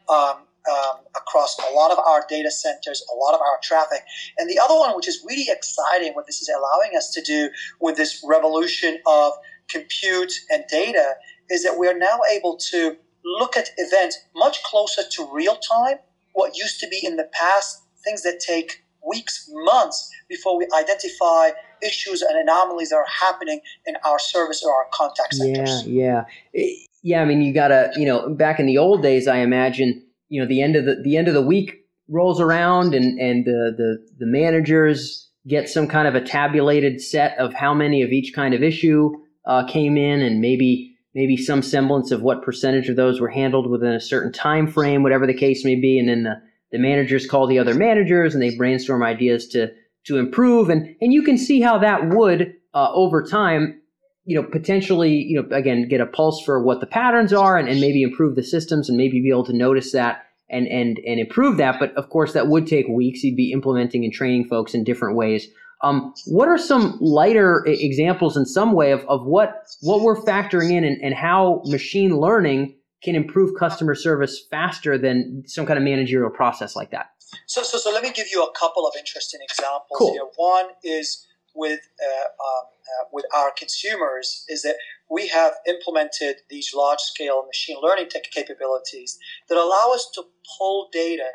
um, 0.09 0.45
um, 0.69 0.97
across 1.15 1.57
a 1.71 1.73
lot 1.73 1.91
of 1.91 1.99
our 1.99 2.23
data 2.29 2.51
centers, 2.51 3.03
a 3.11 3.17
lot 3.17 3.33
of 3.33 3.41
our 3.41 3.59
traffic. 3.63 4.03
And 4.37 4.49
the 4.49 4.59
other 4.59 4.75
one, 4.75 4.95
which 4.95 5.07
is 5.07 5.23
really 5.27 5.47
exciting, 5.49 6.13
what 6.13 6.27
this 6.27 6.41
is 6.41 6.49
allowing 6.49 6.95
us 6.95 7.11
to 7.11 7.21
do 7.21 7.49
with 7.79 7.97
this 7.97 8.23
revolution 8.27 8.99
of 9.07 9.33
compute 9.69 10.31
and 10.51 10.63
data, 10.69 11.13
is 11.49 11.63
that 11.63 11.77
we 11.79 11.87
are 11.87 11.97
now 11.97 12.19
able 12.31 12.57
to 12.71 12.97
look 13.25 13.57
at 13.57 13.69
events 13.77 14.19
much 14.35 14.61
closer 14.63 15.01
to 15.11 15.29
real 15.31 15.57
time. 15.57 15.97
What 16.33 16.57
used 16.57 16.79
to 16.81 16.87
be 16.87 16.99
in 17.03 17.17
the 17.17 17.29
past, 17.33 17.83
things 18.03 18.23
that 18.23 18.39
take 18.39 18.83
weeks, 19.07 19.49
months 19.51 20.09
before 20.29 20.57
we 20.57 20.67
identify 20.77 21.49
issues 21.83 22.21
and 22.21 22.37
anomalies 22.37 22.89
that 22.89 22.97
are 22.97 23.05
happening 23.05 23.61
in 23.85 23.95
our 24.05 24.19
service 24.19 24.63
or 24.63 24.73
our 24.73 24.85
contact 24.93 25.35
centers. 25.35 25.85
Yeah, 25.87 26.25
yeah, 26.53 26.73
yeah. 27.03 27.21
I 27.21 27.25
mean, 27.25 27.41
you 27.41 27.53
gotta, 27.53 27.91
you 27.95 28.05
know, 28.05 28.29
back 28.29 28.59
in 28.59 28.65
the 28.65 28.77
old 28.77 29.01
days, 29.01 29.27
I 29.27 29.37
imagine, 29.37 30.03
you 30.29 30.41
know, 30.41 30.47
the 30.47 30.61
end 30.61 30.75
of 30.75 30.85
the 30.85 31.01
the 31.03 31.17
end 31.17 31.27
of 31.27 31.33
the 31.33 31.41
week 31.41 31.85
rolls 32.07 32.39
around, 32.39 32.93
and 32.93 33.19
and 33.19 33.45
the 33.45 33.73
the 33.77 34.07
the 34.19 34.25
managers 34.25 35.29
get 35.47 35.69
some 35.69 35.87
kind 35.87 36.07
of 36.07 36.15
a 36.15 36.21
tabulated 36.21 37.01
set 37.01 37.37
of 37.39 37.53
how 37.53 37.73
many 37.73 38.03
of 38.03 38.11
each 38.11 38.33
kind 38.33 38.53
of 38.53 38.61
issue 38.61 39.11
uh, 39.45 39.65
came 39.65 39.97
in, 39.97 40.21
and 40.21 40.39
maybe 40.39 40.95
maybe 41.13 41.35
some 41.35 41.61
semblance 41.61 42.11
of 42.11 42.21
what 42.21 42.43
percentage 42.43 42.87
of 42.87 42.95
those 42.95 43.19
were 43.19 43.29
handled 43.29 43.69
within 43.69 43.91
a 43.91 43.99
certain 43.99 44.31
time 44.31 44.67
frame, 44.67 45.03
whatever 45.03 45.27
the 45.27 45.33
case 45.33 45.65
may 45.65 45.75
be, 45.75 45.99
and 45.99 46.07
then 46.07 46.23
the, 46.23 46.41
the 46.71 46.79
managers 46.79 47.27
call 47.27 47.47
the 47.47 47.59
other 47.59 47.73
managers 47.73 48.33
and 48.33 48.41
they 48.41 48.55
brainstorm 48.55 49.03
ideas 49.03 49.47
to 49.49 49.71
to 50.07 50.17
improve, 50.17 50.69
and 50.69 50.95
and 51.01 51.13
you 51.13 51.21
can 51.21 51.37
see 51.37 51.61
how 51.61 51.77
that 51.77 52.09
would 52.09 52.53
uh, 52.73 52.91
over 52.93 53.23
time, 53.23 53.79
you 54.25 54.39
know, 54.39 54.47
potentially, 54.47 55.11
you 55.11 55.41
know, 55.41 55.55
again, 55.55 55.87
get 55.87 56.01
a 56.01 56.05
pulse 56.05 56.43
for 56.43 56.63
what 56.63 56.79
the 56.79 56.87
patterns 56.87 57.33
are, 57.33 57.57
and, 57.57 57.67
and 57.67 57.79
maybe 57.79 58.01
improve 58.01 58.35
the 58.35 58.43
systems, 58.43 58.89
and 58.89 58.97
maybe 58.97 59.21
be 59.21 59.29
able 59.29 59.45
to 59.45 59.53
notice 59.53 59.91
that 59.91 60.23
and 60.49 60.67
and 60.67 60.99
and 61.05 61.19
improve 61.19 61.57
that. 61.57 61.77
But 61.79 61.95
of 61.95 62.09
course, 62.09 62.33
that 62.33 62.47
would 62.47 62.67
take 62.67 62.87
weeks. 62.87 63.23
You'd 63.23 63.35
be 63.35 63.51
implementing 63.51 64.03
and 64.03 64.13
training 64.13 64.47
folks 64.47 64.73
in 64.73 64.83
different 64.83 65.15
ways. 65.15 65.47
Um, 65.83 66.13
what 66.27 66.47
are 66.47 66.59
some 66.59 66.97
lighter 67.01 67.63
examples 67.65 68.37
in 68.37 68.45
some 68.45 68.73
way 68.73 68.91
of, 68.91 69.03
of 69.07 69.25
what, 69.25 69.65
what 69.81 70.01
we're 70.01 70.21
factoring 70.21 70.71
in 70.71 70.83
and, 70.83 71.01
and 71.01 71.15
how 71.15 71.63
machine 71.65 72.19
learning 72.19 72.75
can 73.03 73.15
improve 73.15 73.57
customer 73.57 73.95
service 73.95 74.45
faster 74.49 74.97
than 74.97 75.43
some 75.47 75.65
kind 75.65 75.77
of 75.77 75.83
managerial 75.83 76.29
process 76.29 76.75
like 76.75 76.91
that? 76.91 77.11
So, 77.47 77.63
so, 77.63 77.77
so 77.77 77.91
let 77.91 78.03
me 78.03 78.11
give 78.11 78.27
you 78.31 78.43
a 78.43 78.51
couple 78.59 78.85
of 78.85 78.93
interesting 78.97 79.39
examples 79.43 79.97
cool. 79.97 80.13
here. 80.13 80.23
One 80.35 80.67
is 80.83 81.27
with 81.55 81.79
uh, 82.01 82.23
um, 82.23 82.65
uh, 82.65 83.05
with 83.11 83.25
our 83.35 83.51
consumers 83.57 84.45
is 84.47 84.61
that 84.63 84.75
we 85.09 85.27
have 85.27 85.53
implemented 85.67 86.37
these 86.49 86.71
large 86.73 86.99
scale 86.99 87.45
machine 87.45 87.77
learning 87.81 88.09
tech 88.09 88.23
capabilities 88.31 89.19
that 89.49 89.57
allow 89.57 89.91
us 89.93 90.09
to 90.15 90.23
pull 90.57 90.89
data 90.91 91.29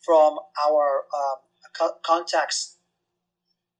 from 0.00 0.38
our 0.66 1.04
um, 1.14 1.36
co- 1.78 1.96
contacts 2.04 2.76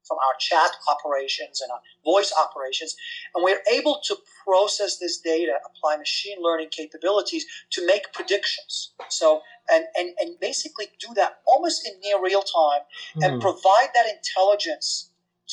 from 0.06 0.18
our 0.18 0.34
chat 0.40 0.70
operations 0.88 1.60
and 1.60 1.70
our 1.70 1.80
voice 2.04 2.32
operations. 2.38 2.96
And 3.34 3.44
we're 3.44 3.62
able 3.72 4.00
to 4.04 4.16
process 4.50 4.98
this 4.98 5.18
data, 5.18 5.52
apply 5.68 5.96
machine 5.96 6.38
learning 6.40 6.68
capabilities 6.70 7.46
to 7.70 7.86
make 7.86 8.12
predictions. 8.12 8.92
So, 9.08 9.42
and, 9.70 9.84
and, 9.96 10.10
and 10.20 10.40
basically 10.40 10.86
do 10.98 11.14
that 11.14 11.38
almost 11.46 11.86
in 11.86 11.94
near 12.00 12.20
real 12.22 12.42
time 12.42 12.82
and 13.22 13.34
hmm. 13.34 13.40
provide 13.40 13.88
that 13.94 14.06
intelligence 14.12 15.10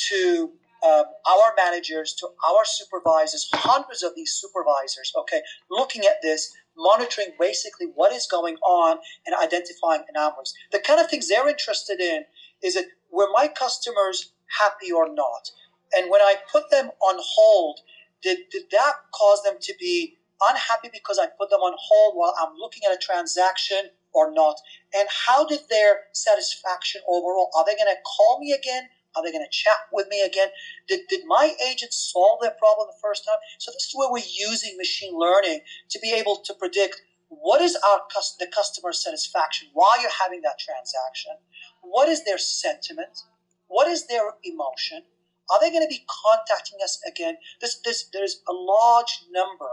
to 0.09 0.51
um, 0.83 1.05
our 1.27 1.53
managers, 1.55 2.13
to 2.19 2.27
our 2.27 2.63
supervisors, 2.65 3.47
hundreds 3.53 4.03
of 4.03 4.13
these 4.15 4.33
supervisors, 4.33 5.11
okay, 5.17 5.41
looking 5.69 6.03
at 6.03 6.21
this, 6.21 6.53
monitoring 6.75 7.29
basically 7.39 7.87
what 7.95 8.13
is 8.13 8.27
going 8.27 8.55
on 8.57 8.97
and 9.25 9.35
identifying 9.41 10.03
anomalies. 10.09 10.53
The 10.71 10.79
kind 10.79 10.99
of 10.99 11.09
things 11.09 11.27
they're 11.27 11.49
interested 11.49 11.99
in 11.99 12.23
is 12.63 12.75
that 12.75 12.85
were 13.11 13.29
my 13.33 13.47
customers 13.47 14.31
happy 14.59 14.91
or 14.91 15.07
not. 15.13 15.49
And 15.95 16.11
when 16.11 16.21
I 16.21 16.35
put 16.51 16.69
them 16.69 16.89
on 17.01 17.15
hold, 17.19 17.79
did, 18.21 18.49
did 18.51 18.63
that 18.71 18.93
cause 19.13 19.43
them 19.43 19.55
to 19.61 19.73
be 19.79 20.17
unhappy 20.41 20.89
because 20.91 21.19
I 21.19 21.27
put 21.37 21.49
them 21.49 21.61
on 21.61 21.75
hold 21.79 22.15
while 22.15 22.33
I'm 22.39 22.55
looking 22.57 22.83
at 22.87 22.93
a 22.93 22.97
transaction 22.97 23.89
or 24.13 24.31
not? 24.31 24.57
And 24.95 25.07
how 25.09 25.45
did 25.45 25.61
their 25.69 26.01
satisfaction 26.13 27.01
overall? 27.07 27.49
Are 27.55 27.65
they 27.65 27.75
going 27.75 27.93
to 27.93 28.01
call 28.05 28.39
me 28.39 28.51
again? 28.51 28.83
Are 29.15 29.23
they 29.23 29.31
going 29.31 29.45
to 29.45 29.51
chat 29.51 29.89
with 29.91 30.07
me 30.09 30.21
again? 30.21 30.49
Did, 30.87 31.01
did 31.09 31.21
my 31.25 31.55
agent 31.67 31.91
solve 31.91 32.39
their 32.41 32.53
problem 32.59 32.87
the 32.87 33.01
first 33.01 33.25
time? 33.25 33.37
So 33.57 33.71
this 33.71 33.85
is 33.85 33.93
where 33.95 34.11
we're 34.11 34.23
using 34.27 34.77
machine 34.77 35.17
learning 35.17 35.61
to 35.89 35.99
be 35.99 36.11
able 36.13 36.37
to 36.45 36.53
predict 36.53 37.01
what 37.29 37.61
is 37.61 37.75
our 37.75 38.01
the 38.39 38.47
customer 38.47 38.93
satisfaction 38.93 39.69
while 39.73 39.99
you're 40.01 40.11
having 40.11 40.41
that 40.41 40.59
transaction. 40.59 41.33
What 41.81 42.09
is 42.09 42.23
their 42.25 42.37
sentiment? 42.37 43.23
What 43.67 43.87
is 43.87 44.07
their 44.07 44.23
emotion? 44.43 45.03
Are 45.49 45.59
they 45.61 45.69
going 45.69 45.83
to 45.83 45.89
be 45.89 46.03
contacting 46.23 46.79
us 46.83 46.99
again? 47.07 47.37
This, 47.61 47.79
this, 47.85 48.09
there's 48.13 48.41
a 48.49 48.53
large 48.53 49.23
number 49.31 49.69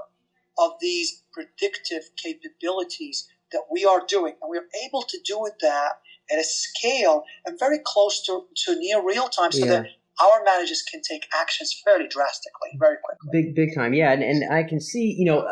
of 0.59 0.73
these 0.81 1.23
predictive 1.33 2.11
capabilities 2.17 3.29
that 3.53 3.63
we 3.71 3.85
are 3.85 4.03
doing, 4.07 4.35
and 4.41 4.49
we're 4.49 4.69
able 4.87 5.03
to 5.03 5.19
do 5.25 5.47
it 5.47 5.55
that 5.61 5.93
at 6.31 6.39
a 6.39 6.45
scale 6.45 7.25
and 7.45 7.59
very 7.59 7.79
close 7.85 8.25
to, 8.25 8.45
to 8.57 8.79
near 8.79 9.05
real 9.05 9.29
time 9.29 9.53
so 9.53 9.65
yeah. 9.65 9.83
that 9.83 9.87
our 10.23 10.45
managers 10.45 10.83
can 10.83 11.01
take 11.03 11.27
actions 11.35 11.81
fairly 11.85 12.07
drastically, 12.09 12.71
very 12.79 12.97
quickly. 13.05 13.29
Big, 13.33 13.55
big 13.55 13.75
time, 13.75 13.95
yeah. 13.95 14.13
And, 14.13 14.23
and 14.23 14.53
I 14.53 14.63
can 14.63 14.81
see, 14.81 15.15
you 15.19 15.25
know, 15.25 15.47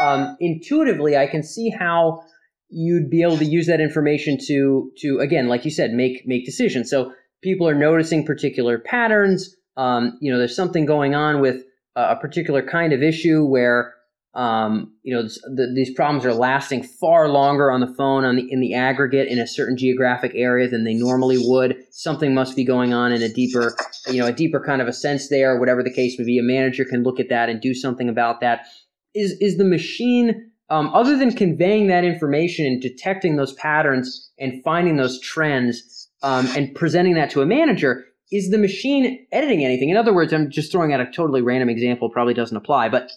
um, 0.00 0.36
intuitively, 0.40 1.16
I 1.16 1.26
can 1.26 1.42
see 1.42 1.70
how 1.70 2.24
you'd 2.68 3.10
be 3.10 3.22
able 3.22 3.38
to 3.38 3.44
use 3.44 3.66
that 3.66 3.80
information 3.80 4.36
to, 4.46 4.90
to 4.98 5.18
again, 5.20 5.48
like 5.48 5.64
you 5.64 5.70
said, 5.70 5.92
make 5.92 6.26
make 6.26 6.44
decisions. 6.44 6.90
So 6.90 7.12
people 7.42 7.68
are 7.68 7.74
noticing 7.74 8.26
particular 8.26 8.78
patterns. 8.78 9.54
Um, 9.78 10.18
you 10.20 10.30
know, 10.30 10.38
there's 10.38 10.56
something 10.56 10.84
going 10.84 11.14
on 11.14 11.40
with 11.40 11.62
a 11.96 12.16
particular 12.16 12.62
kind 12.62 12.92
of 12.92 13.02
issue 13.02 13.44
where 13.44 13.94
um, 14.34 14.92
you 15.02 15.14
know 15.14 15.22
the, 15.22 15.72
these 15.74 15.92
problems 15.94 16.24
are 16.24 16.34
lasting 16.34 16.82
far 16.82 17.28
longer 17.28 17.70
on 17.70 17.80
the 17.80 17.92
phone 17.94 18.24
on 18.24 18.36
the 18.36 18.52
in 18.52 18.60
the 18.60 18.74
aggregate 18.74 19.26
in 19.28 19.38
a 19.38 19.46
certain 19.46 19.76
geographic 19.76 20.32
area 20.34 20.68
than 20.68 20.84
they 20.84 20.94
normally 20.94 21.38
would. 21.40 21.76
Something 21.90 22.34
must 22.34 22.54
be 22.54 22.64
going 22.64 22.92
on 22.92 23.10
in 23.10 23.22
a 23.22 23.28
deeper, 23.28 23.74
you 24.06 24.20
know, 24.20 24.26
a 24.26 24.32
deeper 24.32 24.62
kind 24.64 24.82
of 24.82 24.86
a 24.86 24.92
sense 24.92 25.28
there. 25.28 25.58
Whatever 25.58 25.82
the 25.82 25.92
case 25.92 26.18
may 26.18 26.24
be, 26.24 26.38
a 26.38 26.42
manager 26.42 26.84
can 26.84 27.02
look 27.02 27.18
at 27.18 27.30
that 27.30 27.48
and 27.48 27.60
do 27.60 27.74
something 27.74 28.08
about 28.08 28.40
that. 28.40 28.66
Is 29.14 29.32
is 29.40 29.56
the 29.56 29.64
machine 29.64 30.52
um, 30.70 30.88
other 30.94 31.16
than 31.16 31.32
conveying 31.32 31.88
that 31.88 32.04
information 32.04 32.66
and 32.66 32.82
detecting 32.82 33.36
those 33.36 33.54
patterns 33.54 34.30
and 34.38 34.62
finding 34.62 34.96
those 34.96 35.20
trends 35.20 36.10
um, 36.22 36.46
and 36.54 36.74
presenting 36.74 37.14
that 37.14 37.30
to 37.30 37.42
a 37.42 37.46
manager? 37.46 38.04
Is 38.30 38.50
the 38.50 38.58
machine 38.58 39.26
editing 39.32 39.64
anything? 39.64 39.88
In 39.88 39.96
other 39.96 40.14
words, 40.14 40.32
I'm 40.32 40.50
just 40.50 40.70
throwing 40.70 40.92
out 40.92 41.00
a 41.00 41.06
totally 41.06 41.40
random 41.40 41.70
example, 41.70 42.10
probably 42.10 42.34
doesn't 42.34 42.56
apply, 42.56 42.88
but 42.88 43.10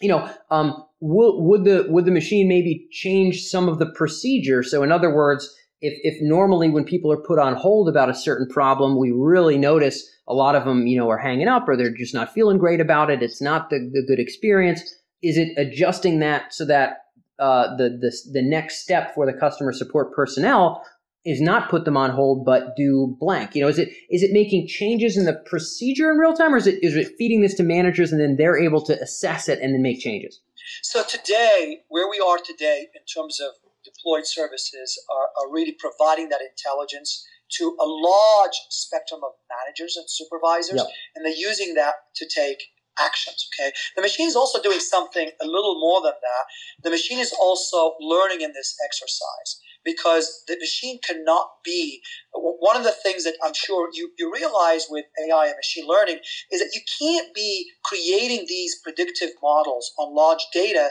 you 0.00 0.08
know, 0.08 0.30
um, 0.50 0.84
would 1.00 1.64
the 1.64 1.86
would 1.88 2.04
the 2.04 2.10
machine 2.10 2.48
maybe 2.48 2.86
change 2.90 3.44
some 3.44 3.68
of 3.68 3.78
the 3.78 3.86
procedure? 3.86 4.62
So, 4.62 4.82
in 4.82 4.92
other 4.92 5.14
words, 5.14 5.48
if 5.80 5.94
if 6.02 6.22
normally 6.22 6.68
when 6.68 6.84
people 6.84 7.12
are 7.12 7.22
put 7.22 7.38
on 7.38 7.54
hold 7.54 7.88
about 7.88 8.10
a 8.10 8.14
certain 8.14 8.48
problem, 8.48 8.98
we 8.98 9.10
really 9.10 9.58
notice 9.58 10.08
a 10.26 10.34
lot 10.34 10.54
of 10.54 10.64
them, 10.64 10.86
you 10.86 10.98
know, 10.98 11.08
are 11.08 11.18
hanging 11.18 11.48
up 11.48 11.68
or 11.68 11.76
they're 11.76 11.94
just 11.94 12.14
not 12.14 12.32
feeling 12.32 12.58
great 12.58 12.80
about 12.80 13.10
it. 13.10 13.22
It's 13.22 13.40
not 13.40 13.70
the, 13.70 13.78
the 13.92 14.04
good 14.06 14.20
experience. 14.20 14.82
Is 15.22 15.36
it 15.38 15.56
adjusting 15.56 16.18
that 16.20 16.52
so 16.52 16.64
that 16.66 16.98
uh, 17.38 17.76
the, 17.76 17.90
the 17.90 18.12
the 18.32 18.42
next 18.42 18.82
step 18.82 19.14
for 19.14 19.24
the 19.24 19.32
customer 19.32 19.72
support 19.72 20.12
personnel 20.12 20.84
is 21.24 21.40
not 21.40 21.68
put 21.68 21.84
them 21.84 21.96
on 21.96 22.10
hold 22.10 22.44
but 22.44 22.76
do 22.76 23.16
blank. 23.20 23.54
You 23.54 23.62
know 23.62 23.68
is 23.68 23.78
it 23.78 23.90
is 24.10 24.22
it 24.22 24.32
making 24.32 24.66
changes 24.66 25.16
in 25.16 25.24
the 25.24 25.34
procedure 25.46 26.10
in 26.10 26.16
real 26.16 26.34
time 26.34 26.54
or 26.54 26.56
is 26.56 26.66
it 26.66 26.82
is 26.82 26.96
it 26.96 27.14
feeding 27.18 27.42
this 27.42 27.54
to 27.54 27.62
managers 27.62 28.12
and 28.12 28.20
then 28.20 28.36
they're 28.36 28.58
able 28.58 28.80
to 28.82 29.00
assess 29.00 29.48
it 29.48 29.58
and 29.60 29.74
then 29.74 29.82
make 29.82 30.00
changes? 30.00 30.40
So 30.82 31.02
today 31.02 31.80
where 31.88 32.08
we 32.08 32.20
are 32.20 32.38
today 32.38 32.88
in 32.94 33.02
terms 33.04 33.40
of 33.40 33.52
deployed 33.84 34.26
services 34.26 34.98
are, 35.10 35.28
are 35.38 35.52
really 35.52 35.76
providing 35.78 36.28
that 36.28 36.40
intelligence 36.40 37.26
to 37.50 37.76
a 37.80 37.86
large 37.86 38.58
spectrum 38.68 39.20
of 39.24 39.32
managers 39.48 39.96
and 39.96 40.04
supervisors 40.08 40.76
yep. 40.76 40.86
and 41.16 41.24
they're 41.24 41.32
using 41.32 41.74
that 41.74 41.94
to 42.14 42.26
take 42.28 42.62
actions 43.00 43.48
okay? 43.54 43.72
The 43.96 44.02
machine 44.02 44.28
is 44.28 44.36
also 44.36 44.60
doing 44.62 44.80
something 44.80 45.30
a 45.40 45.46
little 45.46 45.80
more 45.80 46.02
than 46.02 46.14
that. 46.20 46.44
The 46.82 46.90
machine 46.90 47.18
is 47.18 47.32
also 47.40 47.94
learning 48.00 48.42
in 48.42 48.52
this 48.52 48.76
exercise 48.84 49.60
because 49.88 50.44
the 50.46 50.56
machine 50.60 50.98
cannot 51.02 51.48
be 51.64 52.02
one 52.34 52.76
of 52.76 52.84
the 52.84 52.94
things 53.02 53.24
that 53.24 53.34
I'm 53.42 53.54
sure 53.54 53.88
you, 53.92 54.10
you 54.18 54.30
realize 54.32 54.86
with 54.90 55.06
AI 55.24 55.46
and 55.46 55.56
machine 55.56 55.86
learning 55.88 56.18
is 56.52 56.60
that 56.60 56.72
you 56.74 56.82
can't 57.00 57.34
be 57.34 57.70
creating 57.84 58.44
these 58.48 58.78
predictive 58.82 59.30
models 59.42 59.92
on 59.98 60.14
large 60.14 60.44
data 60.52 60.90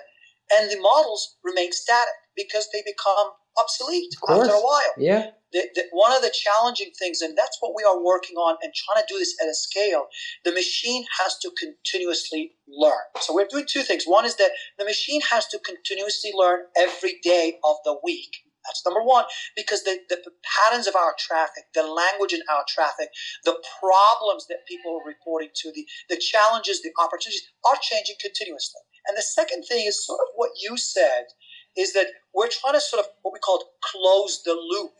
and 0.51 0.71
the 0.71 0.79
models 0.79 1.35
remain 1.43 1.71
static 1.71 2.13
because 2.35 2.69
they 2.73 2.81
become 2.85 3.31
obsolete 3.59 4.13
after 4.29 4.51
a 4.51 4.61
while. 4.61 4.93
Yeah. 4.97 5.31
The, 5.53 5.63
the, 5.75 5.83
one 5.91 6.11
of 6.13 6.21
the 6.21 6.33
challenging 6.33 6.91
things, 6.99 7.21
and 7.21 7.37
that's 7.37 7.57
what 7.61 7.73
we 7.75 7.83
are 7.83 8.03
working 8.03 8.35
on 8.35 8.57
and 8.61 8.71
trying 8.73 9.01
to 9.01 9.13
do 9.13 9.17
this 9.17 9.35
at 9.41 9.47
a 9.47 9.55
scale, 9.55 10.07
the 10.43 10.51
machine 10.51 11.05
has 11.19 11.37
to 11.39 11.51
continuously 11.57 12.53
learn. 12.67 13.05
So 13.21 13.33
we're 13.33 13.47
doing 13.49 13.65
two 13.67 13.81
things. 13.81 14.03
One 14.05 14.25
is 14.25 14.35
that 14.37 14.51
the 14.77 14.85
machine 14.85 15.21
has 15.29 15.47
to 15.47 15.59
continuously 15.59 16.31
learn 16.35 16.61
every 16.77 17.19
day 17.23 17.59
of 17.63 17.77
the 17.85 17.97
week 18.03 18.35
that's 18.67 18.85
number 18.85 19.01
one, 19.01 19.25
because 19.55 19.83
the, 19.83 19.99
the, 20.09 20.19
patterns 20.43 20.87
of 20.87 20.95
our 20.95 21.15
traffic, 21.19 21.63
the 21.73 21.83
language 21.83 22.33
in 22.33 22.41
our 22.51 22.63
traffic, 22.67 23.09
the 23.45 23.55
problems 23.79 24.47
that 24.47 24.67
people 24.67 24.99
are 24.99 25.07
reporting 25.07 25.49
to, 25.55 25.71
the, 25.71 25.85
the 26.09 26.17
challenges, 26.17 26.81
the 26.81 26.91
opportunities 27.01 27.47
are 27.65 27.77
changing 27.81 28.15
continuously. 28.21 28.81
And 29.07 29.17
the 29.17 29.21
second 29.21 29.63
thing 29.63 29.85
is 29.87 30.05
sort 30.05 30.19
of 30.21 30.27
what 30.35 30.51
you 30.61 30.77
said 30.77 31.25
is 31.77 31.93
that 31.93 32.07
we're 32.33 32.49
trying 32.49 32.73
to 32.73 32.81
sort 32.81 32.99
of 32.99 33.09
what 33.21 33.33
we 33.33 33.39
call 33.39 33.63
close 33.83 34.41
the 34.43 34.53
loop. 34.53 34.91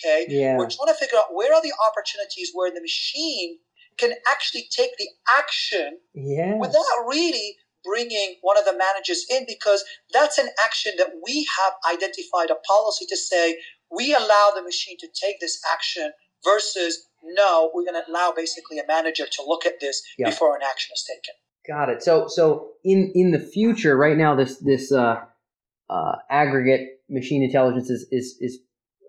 Okay. 0.00 0.26
Yeah. 0.28 0.56
We're 0.56 0.70
trying 0.70 0.88
to 0.88 0.98
figure 0.98 1.18
out 1.18 1.34
where 1.34 1.54
are 1.54 1.62
the 1.62 1.74
opportunities 1.88 2.50
where 2.54 2.72
the 2.72 2.80
machine 2.80 3.58
can 3.98 4.12
actually 4.30 4.66
take 4.70 4.96
the 4.98 5.08
action 5.38 5.98
yes. 6.14 6.56
without 6.58 6.84
really 7.06 7.56
bringing 7.84 8.36
one 8.42 8.58
of 8.58 8.64
the 8.64 8.76
managers 8.76 9.24
in 9.30 9.44
because 9.46 9.84
that's 10.12 10.38
an 10.38 10.48
action 10.64 10.92
that 10.98 11.12
we 11.24 11.46
have 11.58 11.72
identified 11.92 12.50
a 12.50 12.56
policy 12.66 13.06
to 13.08 13.16
say 13.16 13.58
we 13.90 14.14
allow 14.14 14.52
the 14.54 14.62
machine 14.62 14.96
to 14.98 15.08
take 15.08 15.40
this 15.40 15.60
action 15.72 16.10
versus 16.44 17.08
no, 17.22 17.70
we're 17.74 17.84
going 17.84 18.02
to 18.02 18.10
allow 18.10 18.32
basically 18.34 18.78
a 18.78 18.86
manager 18.86 19.24
to 19.30 19.42
look 19.46 19.64
at 19.64 19.80
this 19.80 20.02
yep. 20.18 20.30
before 20.30 20.56
an 20.56 20.62
action 20.68 20.90
is 20.94 21.06
taken. 21.08 21.34
Got 21.66 21.88
it. 21.90 22.02
So 22.02 22.26
so 22.26 22.72
in 22.82 23.12
in 23.14 23.30
the 23.30 23.38
future, 23.38 23.96
right 23.96 24.16
now, 24.16 24.34
this 24.34 24.58
this 24.58 24.90
uh, 24.90 25.20
uh, 25.88 26.12
aggregate 26.28 27.00
machine 27.08 27.42
intelligence 27.42 27.88
is, 27.88 28.06
is 28.10 28.36
is 28.40 28.58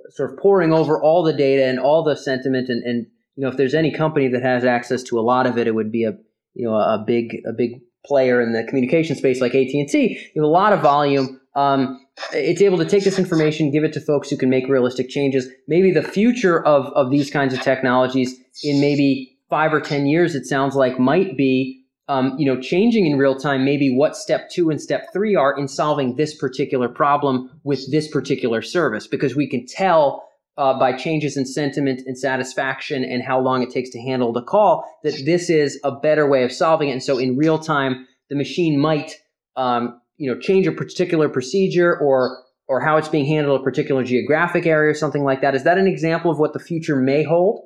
sort 0.09 0.31
of 0.31 0.37
pouring 0.37 0.71
over 0.71 1.01
all 1.01 1.23
the 1.23 1.33
data 1.33 1.65
and 1.65 1.79
all 1.79 2.03
the 2.03 2.15
sentiment, 2.15 2.69
and 2.69 2.83
and 2.83 3.07
you 3.35 3.43
know 3.43 3.47
if 3.49 3.57
there's 3.57 3.73
any 3.73 3.91
company 3.91 4.27
that 4.27 4.43
has 4.43 4.63
access 4.63 5.01
to 5.03 5.19
a 5.19 5.21
lot 5.21 5.47
of 5.47 5.57
it, 5.57 5.65
it 5.65 5.73
would 5.73 5.91
be 5.91 6.03
a 6.03 6.11
you 6.53 6.67
know 6.67 6.75
a 6.75 7.03
big 7.05 7.37
a 7.47 7.53
big 7.53 7.81
player 8.05 8.41
in 8.41 8.53
the 8.53 8.63
communication 8.63 9.15
space 9.15 9.41
like 9.41 9.55
AT&T, 9.55 10.31
you 10.35 10.41
have 10.41 10.47
a 10.47 10.51
lot 10.51 10.73
of 10.73 10.81
volume. 10.81 11.39
Um, 11.55 11.99
it's 12.31 12.61
able 12.61 12.77
to 12.77 12.85
take 12.85 13.03
this 13.03 13.17
information, 13.17 13.71
give 13.71 13.83
it 13.83 13.93
to 13.93 14.01
folks 14.01 14.29
who 14.29 14.37
can 14.37 14.49
make 14.49 14.67
realistic 14.67 15.09
changes. 15.09 15.47
Maybe 15.67 15.91
the 15.91 16.03
future 16.03 16.63
of, 16.65 16.87
of 16.93 17.11
these 17.11 17.29
kinds 17.29 17.53
of 17.53 17.61
technologies 17.61 18.35
in 18.63 18.79
maybe 18.79 19.37
five 19.49 19.73
or 19.73 19.81
10 19.81 20.05
years, 20.07 20.35
it 20.35 20.45
sounds 20.45 20.75
like 20.75 20.99
might 20.99 21.37
be, 21.37 21.83
um, 22.07 22.35
you 22.37 22.45
know, 22.45 22.59
changing 22.59 23.05
in 23.05 23.17
real 23.17 23.37
time, 23.37 23.63
maybe 23.63 23.95
what 23.95 24.15
step 24.15 24.49
two 24.49 24.69
and 24.69 24.81
step 24.81 25.07
three 25.13 25.35
are 25.35 25.57
in 25.57 25.67
solving 25.67 26.15
this 26.15 26.35
particular 26.35 26.89
problem 26.89 27.49
with 27.63 27.91
this 27.91 28.07
particular 28.07 28.61
service, 28.61 29.07
because 29.07 29.35
we 29.35 29.47
can 29.47 29.65
tell 29.65 30.27
uh, 30.57 30.77
by 30.77 30.93
changes 30.93 31.37
in 31.37 31.45
sentiment 31.45 32.01
and 32.05 32.17
satisfaction 32.17 33.03
and 33.03 33.23
how 33.23 33.39
long 33.39 33.63
it 33.63 33.71
takes 33.71 33.89
to 33.89 34.01
handle 34.01 34.31
the 34.31 34.41
call, 34.41 34.85
that 35.03 35.19
this 35.25 35.49
is 35.49 35.79
a 35.83 35.91
better 35.91 36.27
way 36.27 36.43
of 36.43 36.51
solving 36.51 36.89
it. 36.89 36.93
And 36.93 37.03
so 37.03 37.17
in 37.17 37.37
real 37.37 37.57
time, 37.57 38.07
the 38.29 38.35
machine 38.35 38.79
might, 38.79 39.15
um, 39.55 39.99
you 40.17 40.31
know, 40.31 40.39
change 40.39 40.67
a 40.67 40.71
particular 40.71 41.29
procedure 41.29 41.97
or 41.97 42.39
or 42.67 42.79
how 42.79 42.95
it's 42.95 43.09
being 43.09 43.25
handled 43.25 43.59
a 43.59 43.63
particular 43.63 44.05
geographic 44.05 44.65
area 44.65 44.89
or 44.89 44.93
something 44.93 45.23
like 45.23 45.41
that. 45.41 45.53
Is 45.53 45.63
that 45.65 45.77
an 45.77 45.85
example 45.85 46.31
of 46.31 46.39
what 46.39 46.53
the 46.53 46.59
future 46.59 46.95
may 46.95 47.21
hold? 47.21 47.61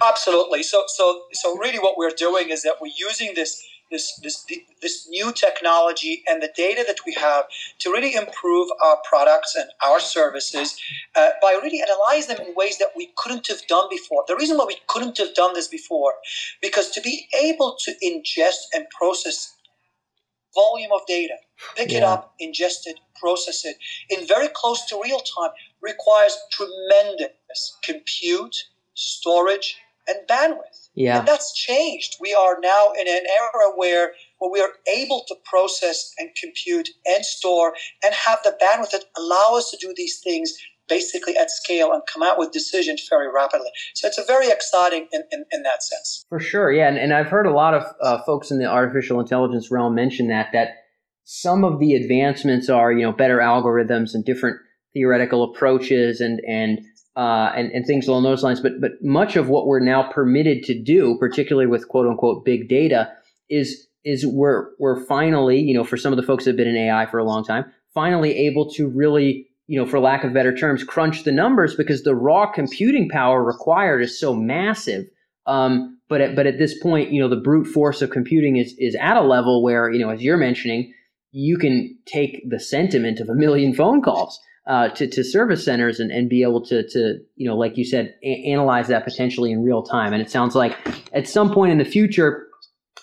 Absolutely. 0.00 0.62
So 0.62 0.84
so 0.86 1.22
so 1.32 1.56
really, 1.58 1.78
what 1.78 1.96
we're 1.96 2.10
doing 2.10 2.50
is 2.50 2.62
that 2.62 2.74
we're 2.80 2.92
using 2.96 3.32
this 3.34 3.62
this, 3.90 4.18
this, 4.22 4.44
this 4.82 5.08
new 5.08 5.32
technology 5.32 6.22
and 6.28 6.42
the 6.42 6.50
data 6.56 6.84
that 6.86 6.98
we 7.06 7.14
have 7.14 7.44
to 7.78 7.90
really 7.90 8.14
improve 8.14 8.68
our 8.82 8.98
products 9.08 9.54
and 9.54 9.68
our 9.84 10.00
services 10.00 10.78
uh, 11.14 11.30
by 11.40 11.52
really 11.62 11.80
analyze 11.80 12.26
them 12.26 12.38
in 12.46 12.54
ways 12.54 12.78
that 12.78 12.90
we 12.96 13.12
couldn't 13.16 13.46
have 13.46 13.66
done 13.68 13.86
before. 13.90 14.24
The 14.26 14.36
reason 14.36 14.58
why 14.58 14.64
we 14.66 14.78
couldn't 14.88 15.18
have 15.18 15.34
done 15.34 15.54
this 15.54 15.68
before, 15.68 16.14
because 16.60 16.90
to 16.90 17.00
be 17.00 17.28
able 17.40 17.76
to 17.84 17.92
ingest 18.04 18.66
and 18.74 18.86
process 18.90 19.54
volume 20.54 20.90
of 20.94 21.06
data, 21.06 21.34
pick 21.76 21.92
yeah. 21.92 21.98
it 21.98 22.04
up, 22.04 22.34
ingest 22.40 22.86
it, 22.86 22.98
process 23.20 23.64
it 23.64 23.76
in 24.10 24.26
very 24.26 24.48
close 24.54 24.84
to 24.86 25.00
real 25.02 25.20
time 25.20 25.50
requires 25.80 26.36
tremendous 26.50 27.76
compute, 27.82 28.56
storage, 28.94 29.76
and 30.08 30.18
bandwidth. 30.28 30.85
Yeah. 30.96 31.18
And 31.18 31.28
that's 31.28 31.52
changed. 31.54 32.16
We 32.20 32.34
are 32.34 32.56
now 32.60 32.92
in 32.98 33.06
an 33.06 33.24
era 33.28 33.70
where, 33.76 34.12
where 34.38 34.50
we 34.50 34.60
are 34.60 34.72
able 34.92 35.24
to 35.28 35.36
process 35.44 36.10
and 36.18 36.30
compute 36.40 36.88
and 37.04 37.24
store 37.24 37.74
and 38.02 38.14
have 38.14 38.38
the 38.42 38.56
bandwidth 38.60 38.92
that 38.92 39.04
allow 39.16 39.56
us 39.56 39.70
to 39.70 39.76
do 39.76 39.92
these 39.94 40.20
things 40.24 40.54
basically 40.88 41.36
at 41.36 41.50
scale 41.50 41.92
and 41.92 42.02
come 42.12 42.22
out 42.22 42.38
with 42.38 42.52
decisions 42.52 43.06
very 43.10 43.28
rapidly. 43.32 43.68
So 43.94 44.06
it's 44.06 44.18
a 44.18 44.24
very 44.24 44.48
exciting 44.48 45.08
in, 45.12 45.22
in, 45.32 45.44
in 45.50 45.62
that 45.64 45.82
sense. 45.82 46.24
For 46.28 46.40
sure, 46.40 46.72
yeah. 46.72 46.88
And, 46.88 46.96
and 46.96 47.12
I've 47.12 47.26
heard 47.26 47.46
a 47.46 47.52
lot 47.52 47.74
of 47.74 47.84
uh, 48.00 48.22
folks 48.22 48.50
in 48.50 48.58
the 48.58 48.66
artificial 48.66 49.20
intelligence 49.20 49.70
realm 49.70 49.94
mention 49.94 50.28
that, 50.28 50.48
that 50.52 50.68
some 51.24 51.64
of 51.64 51.80
the 51.80 51.94
advancements 51.94 52.70
are, 52.70 52.92
you 52.92 53.02
know, 53.02 53.12
better 53.12 53.38
algorithms 53.38 54.14
and 54.14 54.24
different 54.24 54.58
theoretical 54.94 55.42
approaches 55.42 56.20
and, 56.20 56.40
and 56.48 56.78
uh, 57.16 57.50
and, 57.56 57.72
and 57.72 57.86
things 57.86 58.06
along 58.06 58.22
those 58.22 58.42
lines. 58.42 58.60
But 58.60 58.80
but 58.80 58.92
much 59.02 59.36
of 59.36 59.48
what 59.48 59.66
we're 59.66 59.80
now 59.80 60.10
permitted 60.10 60.62
to 60.64 60.80
do, 60.80 61.16
particularly 61.18 61.66
with 61.66 61.88
quote 61.88 62.06
unquote 62.06 62.44
big 62.44 62.68
data, 62.68 63.10
is 63.48 63.86
is 64.04 64.26
we're 64.26 64.68
we're 64.78 65.04
finally, 65.06 65.58
you 65.58 65.74
know, 65.74 65.84
for 65.84 65.96
some 65.96 66.12
of 66.12 66.16
the 66.16 66.22
folks 66.22 66.44
that 66.44 66.50
have 66.50 66.56
been 66.56 66.68
in 66.68 66.76
AI 66.76 67.06
for 67.06 67.18
a 67.18 67.24
long 67.24 67.44
time, 67.44 67.64
finally 67.94 68.36
able 68.46 68.70
to 68.72 68.86
really, 68.86 69.46
you 69.66 69.80
know, 69.80 69.86
for 69.86 69.98
lack 69.98 70.24
of 70.24 70.34
better 70.34 70.54
terms, 70.54 70.84
crunch 70.84 71.24
the 71.24 71.32
numbers 71.32 71.74
because 71.74 72.02
the 72.02 72.14
raw 72.14 72.50
computing 72.50 73.08
power 73.08 73.42
required 73.42 74.02
is 74.02 74.20
so 74.20 74.34
massive. 74.34 75.06
Um, 75.46 75.98
but 76.08 76.20
at, 76.20 76.36
but 76.36 76.46
at 76.46 76.58
this 76.58 76.78
point, 76.78 77.10
you 77.10 77.20
know, 77.20 77.28
the 77.28 77.36
brute 77.36 77.66
force 77.66 78.02
of 78.02 78.10
computing 78.10 78.56
is 78.56 78.74
is 78.78 78.94
at 79.00 79.16
a 79.16 79.22
level 79.22 79.62
where, 79.62 79.90
you 79.90 79.98
know, 79.98 80.10
as 80.10 80.22
you're 80.22 80.36
mentioning, 80.36 80.92
you 81.32 81.56
can 81.56 81.96
take 82.06 82.48
the 82.48 82.60
sentiment 82.60 83.20
of 83.20 83.28
a 83.28 83.34
million 83.34 83.74
phone 83.74 84.02
calls 84.02 84.38
uh, 84.66 84.88
to, 84.88 85.06
to 85.06 85.22
service 85.22 85.64
centers 85.64 86.00
and, 86.00 86.10
and 86.10 86.28
be 86.28 86.42
able 86.42 86.60
to, 86.60 86.86
to, 86.88 87.18
you 87.36 87.48
know, 87.48 87.56
like 87.56 87.76
you 87.76 87.84
said, 87.84 88.14
a- 88.24 88.50
analyze 88.50 88.88
that 88.88 89.04
potentially 89.04 89.52
in 89.52 89.62
real 89.62 89.82
time. 89.82 90.12
And 90.12 90.20
it 90.20 90.30
sounds 90.30 90.54
like 90.54 90.76
at 91.12 91.28
some 91.28 91.52
point 91.52 91.72
in 91.72 91.78
the 91.78 91.84
future, 91.84 92.46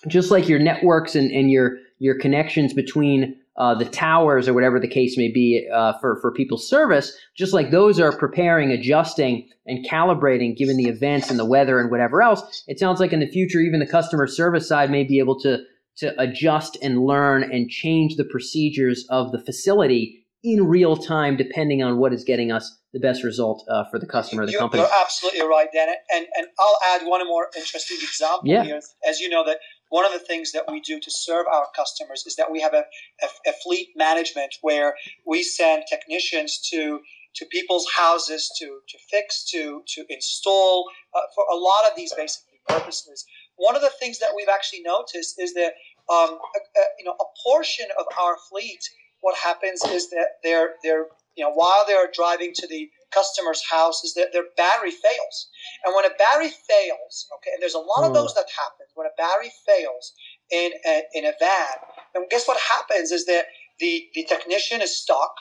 just 0.07 0.29
like 0.29 0.49
your 0.49 0.59
networks 0.59 1.15
and, 1.15 1.31
and 1.31 1.49
your, 1.49 1.77
your 1.99 2.19
connections 2.19 2.73
between 2.73 3.37
uh, 3.55 3.75
the 3.75 3.85
towers 3.85 4.47
or 4.47 4.53
whatever 4.53 4.79
the 4.79 4.87
case 4.87 5.17
may 5.17 5.31
be 5.31 5.67
uh, 5.73 5.93
for, 5.99 6.19
for 6.19 6.33
people's 6.33 6.67
service, 6.67 7.15
just 7.37 7.53
like 7.53 7.71
those 7.71 7.99
are 7.99 8.17
preparing, 8.17 8.71
adjusting, 8.71 9.47
and 9.65 9.85
calibrating 9.87 10.57
given 10.57 10.75
the 10.75 10.89
events 10.89 11.29
and 11.29 11.39
the 11.39 11.45
weather 11.45 11.79
and 11.79 11.91
whatever 11.91 12.21
else, 12.21 12.63
it 12.67 12.79
sounds 12.79 12.99
like 12.99 13.13
in 13.13 13.19
the 13.19 13.27
future, 13.27 13.59
even 13.59 13.79
the 13.79 13.87
customer 13.87 14.27
service 14.27 14.67
side 14.67 14.91
may 14.91 15.03
be 15.03 15.19
able 15.19 15.39
to, 15.39 15.59
to 15.95 16.19
adjust 16.19 16.77
and 16.81 17.05
learn 17.05 17.43
and 17.43 17.69
change 17.69 18.15
the 18.15 18.25
procedures 18.25 19.05
of 19.09 19.31
the 19.31 19.39
facility 19.39 20.22
in 20.43 20.67
real 20.67 20.97
time, 20.97 21.37
depending 21.37 21.81
on 21.81 21.97
what 21.97 22.13
is 22.13 22.23
getting 22.25 22.51
us 22.51 22.77
the 22.91 22.99
best 22.99 23.23
result 23.23 23.63
uh, 23.69 23.85
for 23.89 23.97
the 23.97 24.05
customer, 24.05 24.45
the 24.45 24.51
you're, 24.51 24.59
company. 24.59 24.83
You're 24.83 25.01
absolutely 25.01 25.41
right, 25.41 25.67
Dan. 25.73 25.87
And, 26.13 26.27
and 26.35 26.47
I'll 26.59 26.77
add 26.93 27.07
one 27.07 27.25
more 27.25 27.47
interesting 27.55 27.97
example 28.01 28.41
yeah. 28.49 28.63
here. 28.63 28.81
As 29.07 29.19
you 29.19 29.29
know, 29.29 29.45
that 29.45 29.59
one 29.89 30.05
of 30.05 30.11
the 30.11 30.19
things 30.19 30.51
that 30.51 30.65
we 30.69 30.81
do 30.81 30.99
to 30.99 31.11
serve 31.11 31.45
our 31.47 31.67
customers 31.75 32.25
is 32.27 32.35
that 32.35 32.51
we 32.51 32.59
have 32.61 32.73
a, 32.73 32.83
a, 33.21 33.49
a 33.49 33.53
fleet 33.63 33.89
management 33.95 34.55
where 34.61 34.95
we 35.25 35.43
send 35.43 35.83
technicians 35.89 36.59
to 36.71 36.99
to 37.35 37.45
people's 37.45 37.87
houses 37.95 38.51
to 38.59 38.79
to 38.89 38.97
fix, 39.09 39.43
to 39.51 39.81
to 39.87 40.05
install 40.09 40.89
uh, 41.15 41.21
for 41.33 41.45
a 41.51 41.55
lot 41.55 41.89
of 41.89 41.95
these 41.95 42.13
basic 42.13 42.43
purposes. 42.67 43.25
One 43.55 43.75
of 43.75 43.81
the 43.81 43.91
things 43.99 44.19
that 44.19 44.33
we've 44.35 44.49
actually 44.53 44.81
noticed 44.81 45.35
is 45.39 45.53
that 45.53 45.73
um, 46.11 46.37
a, 46.37 46.59
a, 46.79 46.83
you 46.99 47.05
know 47.05 47.15
a 47.19 47.25
portion 47.43 47.87
of 47.97 48.05
our 48.21 48.35
fleet 48.49 48.83
what 49.23 49.35
happens 49.37 49.81
is 49.85 50.09
that 50.09 50.43
they're 50.43 50.75
they're 50.83 51.07
you 51.35 51.43
know 51.43 51.51
while 51.51 51.83
they're 51.87 52.11
driving 52.13 52.51
to 52.53 52.67
the 52.67 52.89
customer's 53.11 53.63
house 53.69 54.03
is 54.03 54.13
that 54.13 54.33
their 54.33 54.45
battery 54.57 54.91
fails 54.91 55.47
and 55.85 55.95
when 55.95 56.05
a 56.05 56.13
battery 56.19 56.51
fails 56.67 57.25
okay 57.35 57.51
and 57.53 57.61
there's 57.61 57.73
a 57.73 57.79
lot 57.79 58.03
of 58.03 58.09
hmm. 58.09 58.19
those 58.19 58.33
that 58.35 58.45
happen 58.55 58.85
when 58.95 59.07
a 59.07 59.15
battery 59.17 59.51
fails 59.65 60.13
in 60.51 60.71
a, 60.85 61.01
in 61.13 61.25
a 61.25 61.33
van 61.39 61.77
then 62.13 62.27
guess 62.29 62.47
what 62.47 62.59
happens 62.59 63.11
is 63.11 63.25
that 63.25 63.45
the 63.79 64.05
the 64.13 64.25
technician 64.25 64.81
is 64.81 64.95
stuck 65.01 65.33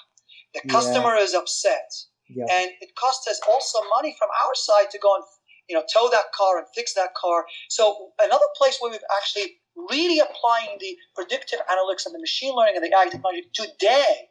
the 0.55 0.63
customer 0.69 1.17
yeah. 1.17 1.23
is 1.23 1.35
upset 1.35 1.91
yeah. 2.29 2.45
and 2.51 2.71
it 2.81 2.95
costs 2.95 3.27
us 3.27 3.41
also 3.51 3.79
money 3.97 4.15
from 4.19 4.29
our 4.47 4.55
side 4.55 4.91
to 4.91 4.99
go 4.99 5.15
and 5.17 5.25
you 5.69 5.75
know 5.75 5.83
tow 5.93 6.09
that 6.11 6.31
car 6.33 6.59
and 6.59 6.67
fix 6.75 6.95
that 6.95 7.15
car 7.15 7.45
so 7.69 8.13
another 8.23 8.47
place 8.57 8.79
where 8.81 8.93
we've 8.93 9.11
actually 9.19 9.57
really 9.77 10.19
applying 10.19 10.79
the 10.81 10.97
predictive 11.15 11.61
analytics 11.71 12.07
and 12.07 12.15
the 12.15 12.21
machine 12.21 12.55
learning 12.55 12.77
and 12.77 12.85
the 12.85 12.95
AI 12.95 13.09
technology 13.09 13.47
today 13.53 14.29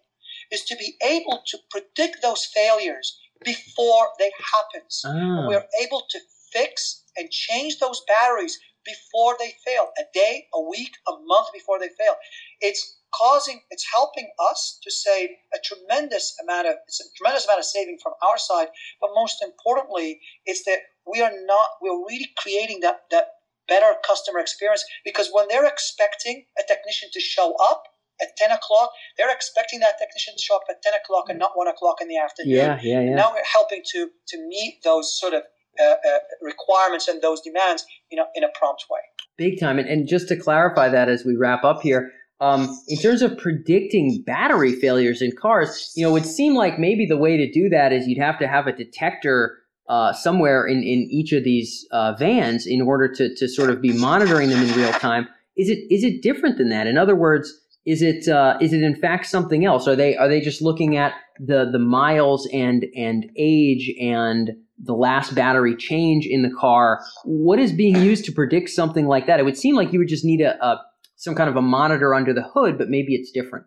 is 0.51 0.63
to 0.65 0.75
be 0.75 0.95
able 1.03 1.41
to 1.47 1.57
predict 1.69 2.21
those 2.21 2.45
failures 2.45 3.17
before 3.43 4.09
they 4.19 4.31
happen. 4.53 4.87
Ah. 5.05 5.47
We're 5.47 5.65
able 5.83 6.03
to 6.09 6.19
fix 6.51 7.03
and 7.17 7.29
change 7.29 7.79
those 7.79 8.01
batteries 8.07 8.59
before 8.85 9.35
they 9.39 9.53
fail, 9.65 9.89
a 9.97 10.03
day, 10.13 10.47
a 10.53 10.61
week, 10.61 10.91
a 11.07 11.11
month 11.25 11.47
before 11.53 11.79
they 11.79 11.89
fail. 11.89 12.15
It's 12.61 12.97
causing, 13.13 13.61
it's 13.69 13.85
helping 13.93 14.29
us 14.49 14.79
to 14.83 14.91
save 14.91 15.29
a 15.53 15.59
tremendous 15.63 16.35
amount 16.41 16.67
of, 16.67 16.75
it's 16.87 16.99
a 16.99 17.03
tremendous 17.15 17.45
amount 17.45 17.59
of 17.59 17.65
saving 17.65 17.99
from 18.01 18.13
our 18.23 18.37
side. 18.37 18.67
But 18.99 19.11
most 19.13 19.43
importantly, 19.43 20.19
it's 20.45 20.63
that 20.65 20.79
we 21.05 21.21
are 21.21 21.31
not, 21.45 21.69
we're 21.81 22.05
really 22.07 22.31
creating 22.37 22.79
that 22.81 23.01
that 23.11 23.25
better 23.67 23.93
customer 24.05 24.39
experience 24.39 24.83
because 25.05 25.29
when 25.31 25.47
they're 25.49 25.65
expecting 25.65 26.45
a 26.59 26.63
technician 26.67 27.09
to 27.13 27.19
show 27.19 27.55
up 27.61 27.83
at 28.21 28.29
10 28.37 28.51
o'clock, 28.51 28.91
they're 29.17 29.33
expecting 29.33 29.79
that 29.79 29.97
technician 29.97 30.35
to 30.35 30.41
show 30.41 30.55
up 30.55 30.63
at 30.69 30.81
10 30.83 30.93
o'clock 31.03 31.25
and 31.29 31.39
not 31.39 31.51
1 31.55 31.67
o'clock 31.67 31.97
in 32.01 32.07
the 32.07 32.17
afternoon. 32.17 32.55
Yeah, 32.55 32.79
yeah, 32.81 33.01
yeah. 33.01 33.15
Now 33.15 33.31
we're 33.33 33.43
helping 33.51 33.81
to, 33.93 34.09
to 34.27 34.47
meet 34.47 34.81
those 34.83 35.19
sort 35.19 35.33
of 35.33 35.43
uh, 35.79 35.83
uh, 35.83 36.17
requirements 36.41 37.07
and 37.07 37.21
those 37.21 37.41
demands 37.41 37.85
you 38.11 38.17
know, 38.17 38.25
in 38.35 38.43
a 38.43 38.49
prompt 38.53 38.85
way. 38.89 38.99
Big 39.37 39.59
time. 39.59 39.79
And, 39.79 39.87
and 39.87 40.07
just 40.07 40.27
to 40.27 40.35
clarify 40.35 40.89
that 40.89 41.09
as 41.09 41.23
we 41.25 41.35
wrap 41.35 41.63
up 41.63 41.81
here, 41.81 42.11
um, 42.41 42.75
in 42.87 42.97
terms 42.97 43.21
of 43.21 43.37
predicting 43.37 44.23
battery 44.25 44.73
failures 44.73 45.21
in 45.21 45.31
cars, 45.31 45.93
you 45.95 46.03
know, 46.03 46.09
it 46.09 46.13
would 46.13 46.25
seem 46.25 46.55
like 46.55 46.79
maybe 46.79 47.05
the 47.05 47.17
way 47.17 47.37
to 47.37 47.49
do 47.49 47.69
that 47.69 47.93
is 47.93 48.07
you'd 48.07 48.17
have 48.17 48.39
to 48.39 48.47
have 48.47 48.67
a 48.67 48.73
detector 48.73 49.59
uh, 49.91 50.13
somewhere 50.13 50.65
in, 50.65 50.77
in 50.77 51.05
each 51.11 51.33
of 51.33 51.43
these 51.43 51.85
uh, 51.91 52.13
vans 52.13 52.65
in 52.65 52.81
order 52.81 53.13
to, 53.13 53.35
to 53.35 53.45
sort 53.45 53.69
of 53.69 53.81
be 53.81 53.91
monitoring 53.91 54.47
them 54.49 54.63
in 54.63 54.73
real 54.73 54.93
time. 54.93 55.27
Is 55.57 55.69
it 55.69 55.79
is 55.93 56.05
it 56.05 56.23
different 56.23 56.57
than 56.57 56.69
that? 56.69 56.87
In 56.87 56.97
other 56.97 57.13
words, 57.13 57.53
is 57.85 58.01
it 58.01 58.25
uh, 58.29 58.57
is 58.61 58.71
it 58.71 58.83
in 58.83 58.95
fact 58.95 59.25
something 59.25 59.65
else? 59.65 59.89
Are 59.89 59.95
they 59.97 60.15
are 60.15 60.29
they 60.29 60.39
just 60.39 60.61
looking 60.61 60.95
at 60.95 61.11
the 61.39 61.69
the 61.69 61.77
miles 61.77 62.47
and 62.53 62.85
and 62.95 63.29
age 63.37 63.93
and 63.99 64.51
the 64.81 64.93
last 64.93 65.35
battery 65.35 65.75
change 65.75 66.25
in 66.25 66.41
the 66.41 66.55
car? 66.57 67.03
What 67.25 67.59
is 67.59 67.73
being 67.73 67.97
used 67.97 68.23
to 68.25 68.31
predict 68.31 68.69
something 68.69 69.07
like 69.07 69.27
that? 69.27 69.41
It 69.41 69.43
would 69.43 69.57
seem 69.57 69.75
like 69.75 69.91
you 69.91 69.99
would 69.99 70.07
just 70.07 70.23
need 70.23 70.39
a, 70.39 70.55
a 70.65 70.81
some 71.17 71.35
kind 71.35 71.49
of 71.49 71.57
a 71.57 71.61
monitor 71.61 72.15
under 72.15 72.33
the 72.33 72.43
hood, 72.43 72.77
but 72.77 72.87
maybe 72.87 73.13
it's 73.13 73.29
different. 73.29 73.65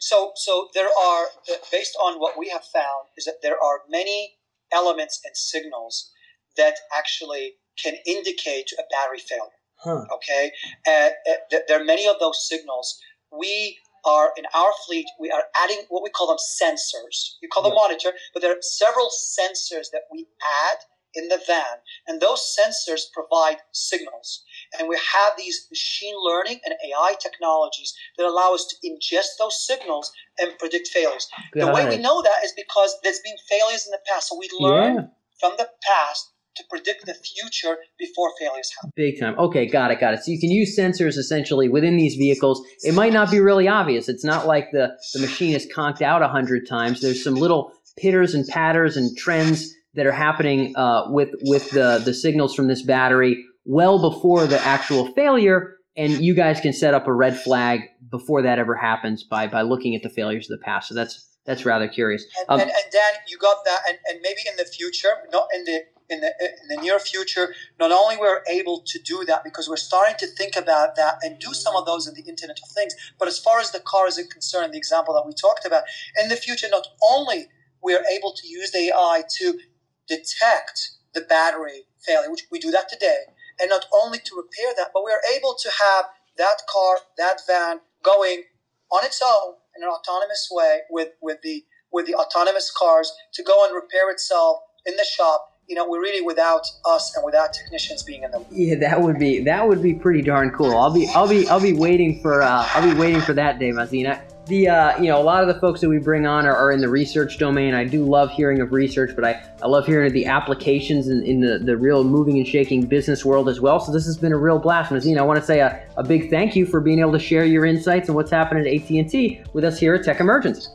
So 0.00 0.32
so 0.36 0.68
there 0.74 0.88
are 0.88 1.26
based 1.72 1.96
on 2.04 2.20
what 2.20 2.38
we 2.38 2.50
have 2.50 2.64
found 2.64 3.08
is 3.16 3.24
that 3.24 3.40
there 3.40 3.56
are 3.56 3.80
many 3.88 4.34
elements 4.72 5.20
and 5.24 5.36
signals 5.36 6.10
that 6.56 6.74
actually 6.96 7.54
can 7.82 7.94
indicate 8.06 8.70
a 8.78 8.82
battery 8.90 9.18
failure. 9.18 9.60
Huh. 9.76 10.04
Okay, 10.14 10.52
uh, 10.86 11.10
uh, 11.30 11.58
there 11.68 11.80
are 11.80 11.84
many 11.84 12.06
of 12.08 12.16
those 12.20 12.48
signals. 12.48 12.98
We 13.36 13.78
are 14.04 14.32
in 14.36 14.44
our 14.54 14.70
fleet. 14.86 15.06
We 15.18 15.30
are 15.30 15.44
adding 15.62 15.82
what 15.88 16.02
we 16.02 16.10
call 16.10 16.28
them 16.28 16.38
sensors. 16.38 17.36
You 17.42 17.48
call 17.48 17.64
them 17.64 17.74
monitor, 17.74 18.12
but 18.32 18.42
there 18.42 18.52
are 18.52 18.60
several 18.60 19.08
sensors 19.08 19.86
that 19.92 20.02
we 20.12 20.26
add 20.70 20.78
in 21.14 21.28
the 21.28 21.40
van, 21.46 21.78
and 22.06 22.20
those 22.20 22.56
sensors 22.58 23.02
provide 23.12 23.58
signals. 23.72 24.42
And 24.78 24.88
we 24.88 24.96
have 24.96 25.32
these 25.36 25.66
machine 25.70 26.14
learning 26.22 26.60
and 26.64 26.74
AI 26.86 27.14
technologies 27.20 27.94
that 28.18 28.26
allow 28.26 28.54
us 28.54 28.66
to 28.66 28.76
ingest 28.88 29.38
those 29.38 29.66
signals 29.66 30.12
and 30.40 30.56
predict 30.58 30.88
failures. 30.88 31.28
Got 31.54 31.66
the 31.66 31.72
way 31.72 31.82
it. 31.84 31.90
we 31.90 31.96
know 31.98 32.22
that 32.22 32.44
is 32.44 32.52
because 32.56 32.96
there's 33.02 33.20
been 33.20 33.36
failures 33.48 33.86
in 33.86 33.90
the 33.92 34.00
past. 34.10 34.28
So 34.28 34.38
we 34.38 34.48
learn 34.58 34.94
Yeah. 34.94 35.00
from 35.40 35.52
the 35.58 35.68
past 35.82 36.30
to 36.56 36.64
predict 36.70 37.04
the 37.04 37.14
future 37.14 37.78
before 37.98 38.30
failures 38.38 38.70
happen. 38.76 38.92
Big 38.94 39.18
time. 39.18 39.36
Okay, 39.38 39.66
got 39.66 39.90
it, 39.90 39.98
got 39.98 40.14
it. 40.14 40.22
So 40.22 40.30
you 40.30 40.38
can 40.38 40.50
use 40.50 40.76
sensors 40.78 41.16
essentially 41.16 41.68
within 41.68 41.96
these 41.96 42.14
vehicles. 42.14 42.64
It 42.84 42.94
might 42.94 43.12
not 43.12 43.30
be 43.30 43.40
really 43.40 43.66
obvious. 43.66 44.08
It's 44.08 44.24
not 44.24 44.46
like 44.46 44.70
the, 44.70 44.96
the 45.14 45.20
machine 45.20 45.54
is 45.54 45.66
conked 45.74 46.00
out 46.00 46.22
a 46.22 46.28
hundred 46.28 46.68
times. 46.68 47.00
There's 47.00 47.22
some 47.24 47.34
little 47.34 47.72
pitters 47.96 48.34
and 48.34 48.46
patters 48.46 48.96
and 48.96 49.16
trends 49.16 49.72
that 49.94 50.06
are 50.06 50.12
happening 50.12 50.74
uh, 50.76 51.04
with 51.08 51.30
with 51.42 51.70
the 51.70 52.02
the 52.04 52.14
signals 52.14 52.54
from 52.54 52.68
this 52.68 52.82
battery 52.82 53.44
well 53.64 53.98
before 53.98 54.46
the 54.46 54.60
actual 54.60 55.12
failure, 55.12 55.76
and 55.96 56.12
you 56.12 56.34
guys 56.34 56.60
can 56.60 56.72
set 56.72 56.94
up 56.94 57.06
a 57.06 57.12
red 57.12 57.38
flag 57.38 57.80
before 58.10 58.42
that 58.42 58.58
ever 58.58 58.74
happens 58.74 59.24
by 59.24 59.46
by 59.46 59.62
looking 59.62 59.94
at 59.94 60.02
the 60.02 60.10
failures 60.10 60.50
of 60.50 60.58
the 60.58 60.64
past. 60.64 60.88
So 60.88 60.94
that's 60.94 61.28
that's 61.46 61.64
rather 61.64 61.88
curious. 61.88 62.24
And, 62.38 62.46
Um, 62.48 62.60
and, 62.60 62.70
and 62.70 62.92
Dan, 62.92 63.12
you 63.28 63.38
got 63.38 63.64
that, 63.64 63.80
and, 63.88 63.98
and 64.08 64.20
maybe 64.22 64.40
in 64.48 64.56
the 64.56 64.64
future, 64.64 65.10
not 65.32 65.48
in 65.54 65.64
the 65.64 65.84
in 66.10 66.20
the 66.20 66.32
in 66.40 66.76
the 66.76 66.82
near 66.82 66.98
future, 66.98 67.54
not 67.78 67.92
only 67.92 68.16
we're 68.16 68.42
able 68.50 68.82
to 68.86 68.98
do 68.98 69.24
that 69.24 69.42
because 69.44 69.68
we're 69.68 69.76
starting 69.76 70.16
to 70.18 70.26
think 70.26 70.56
about 70.56 70.96
that 70.96 71.18
and 71.22 71.38
do 71.38 71.54
some 71.54 71.76
of 71.76 71.86
those 71.86 72.06
in 72.06 72.14
the 72.14 72.22
Internet 72.28 72.58
of 72.62 72.68
Things, 72.70 72.94
but 73.18 73.28
as 73.28 73.38
far 73.38 73.58
as 73.58 73.70
the 73.70 73.80
car 73.80 74.06
is 74.06 74.16
concerned, 74.30 74.74
the 74.74 74.78
example 74.78 75.14
that 75.14 75.26
we 75.26 75.32
talked 75.32 75.64
about, 75.64 75.84
in 76.20 76.28
the 76.28 76.36
future, 76.36 76.66
not 76.70 76.86
only 77.10 77.46
we 77.82 77.94
are 77.94 78.04
able 78.12 78.32
to 78.32 78.46
use 78.46 78.70
the 78.70 78.88
AI 78.88 79.22
to 79.38 79.58
detect 80.06 80.90
the 81.14 81.22
battery 81.22 81.84
failure, 82.00 82.30
which 82.30 82.46
we 82.50 82.58
do 82.58 82.70
that 82.70 82.88
today, 82.88 83.20
and 83.60 83.70
not 83.70 83.86
only 83.92 84.18
to 84.18 84.36
repair 84.36 84.72
that, 84.76 84.88
but 84.92 85.04
we 85.04 85.12
are 85.12 85.22
able 85.36 85.54
to 85.60 85.70
have 85.70 86.06
that 86.38 86.58
car, 86.68 86.98
that 87.18 87.40
van 87.46 87.80
going 88.02 88.42
on 88.90 89.04
its 89.04 89.20
own 89.22 89.54
in 89.76 89.82
an 89.82 89.88
autonomous 89.88 90.48
way 90.50 90.80
with, 90.90 91.10
with 91.20 91.38
the 91.42 91.64
with 91.92 92.06
the 92.06 92.14
autonomous 92.14 92.72
cars 92.76 93.12
to 93.32 93.42
go 93.44 93.64
and 93.64 93.72
repair 93.72 94.10
itself 94.10 94.58
in 94.84 94.96
the 94.96 95.04
shop. 95.04 95.46
You 95.68 95.76
know, 95.76 95.88
we're 95.88 96.00
really 96.00 96.20
without 96.20 96.66
us 96.84 97.14
and 97.16 97.24
without 97.24 97.54
technicians 97.54 98.02
being 98.02 98.24
in 98.24 98.32
the. 98.32 98.44
Yeah, 98.50 98.74
that 98.80 99.00
would 99.00 99.18
be 99.18 99.42
that 99.44 99.66
would 99.66 99.80
be 99.80 99.94
pretty 99.94 100.20
darn 100.20 100.50
cool. 100.50 100.76
I'll 100.76 100.92
be 100.92 101.08
I'll 101.14 101.28
be 101.28 101.48
I'll 101.48 101.60
be 101.62 101.72
waiting 101.72 102.20
for 102.20 102.42
uh, 102.42 102.68
I'll 102.74 102.92
be 102.92 102.98
waiting 102.98 103.22
for 103.22 103.32
that 103.34 103.58
day, 103.58 103.70
Mazina. 103.70 104.20
The 104.46 104.68
uh, 104.68 104.98
you 104.98 105.08
know 105.08 105.18
a 105.18 105.22
lot 105.22 105.42
of 105.42 105.48
the 105.48 105.58
folks 105.58 105.80
that 105.80 105.88
we 105.88 105.98
bring 105.98 106.26
on 106.26 106.44
are, 106.44 106.54
are 106.54 106.70
in 106.70 106.82
the 106.82 106.88
research 106.88 107.38
domain. 107.38 107.72
I 107.72 107.84
do 107.84 108.04
love 108.04 108.30
hearing 108.30 108.60
of 108.60 108.72
research, 108.72 109.12
but 109.14 109.24
I, 109.24 109.42
I 109.62 109.66
love 109.66 109.86
hearing 109.86 110.08
of 110.08 110.12
the 110.12 110.26
applications 110.26 111.08
in, 111.08 111.22
in 111.24 111.40
the, 111.40 111.58
the 111.58 111.78
real 111.78 112.04
moving 112.04 112.36
and 112.36 112.46
shaking 112.46 112.84
business 112.84 113.24
world 113.24 113.48
as 113.48 113.58
well. 113.58 113.80
So 113.80 113.90
this 113.90 114.04
has 114.04 114.18
been 114.18 114.32
a 114.32 114.36
real 114.36 114.58
blast, 114.58 114.92
Mazina. 114.92 115.18
I 115.18 115.22
want 115.22 115.40
to 115.40 115.46
say 115.46 115.60
a, 115.60 115.82
a 115.96 116.02
big 116.02 116.28
thank 116.28 116.54
you 116.54 116.66
for 116.66 116.80
being 116.80 116.98
able 116.98 117.12
to 117.12 117.18
share 117.18 117.46
your 117.46 117.64
insights 117.64 118.08
and 118.08 118.16
what's 118.16 118.30
happening 118.30 118.66
at 118.66 118.82
AT 118.82 118.90
and 118.90 119.08
T 119.08 119.42
with 119.54 119.64
us 119.64 119.78
here 119.78 119.94
at 119.94 120.04
Tech 120.04 120.20
Emergence. 120.20 120.68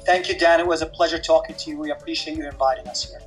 Thank 0.00 0.28
you, 0.28 0.38
Dan. 0.38 0.60
It 0.60 0.66
was 0.66 0.82
a 0.82 0.86
pleasure 0.86 1.18
talking 1.18 1.56
to 1.56 1.70
you. 1.70 1.78
We 1.78 1.90
appreciate 1.90 2.36
you 2.36 2.46
inviting 2.46 2.86
us 2.88 3.08
here. 3.08 3.20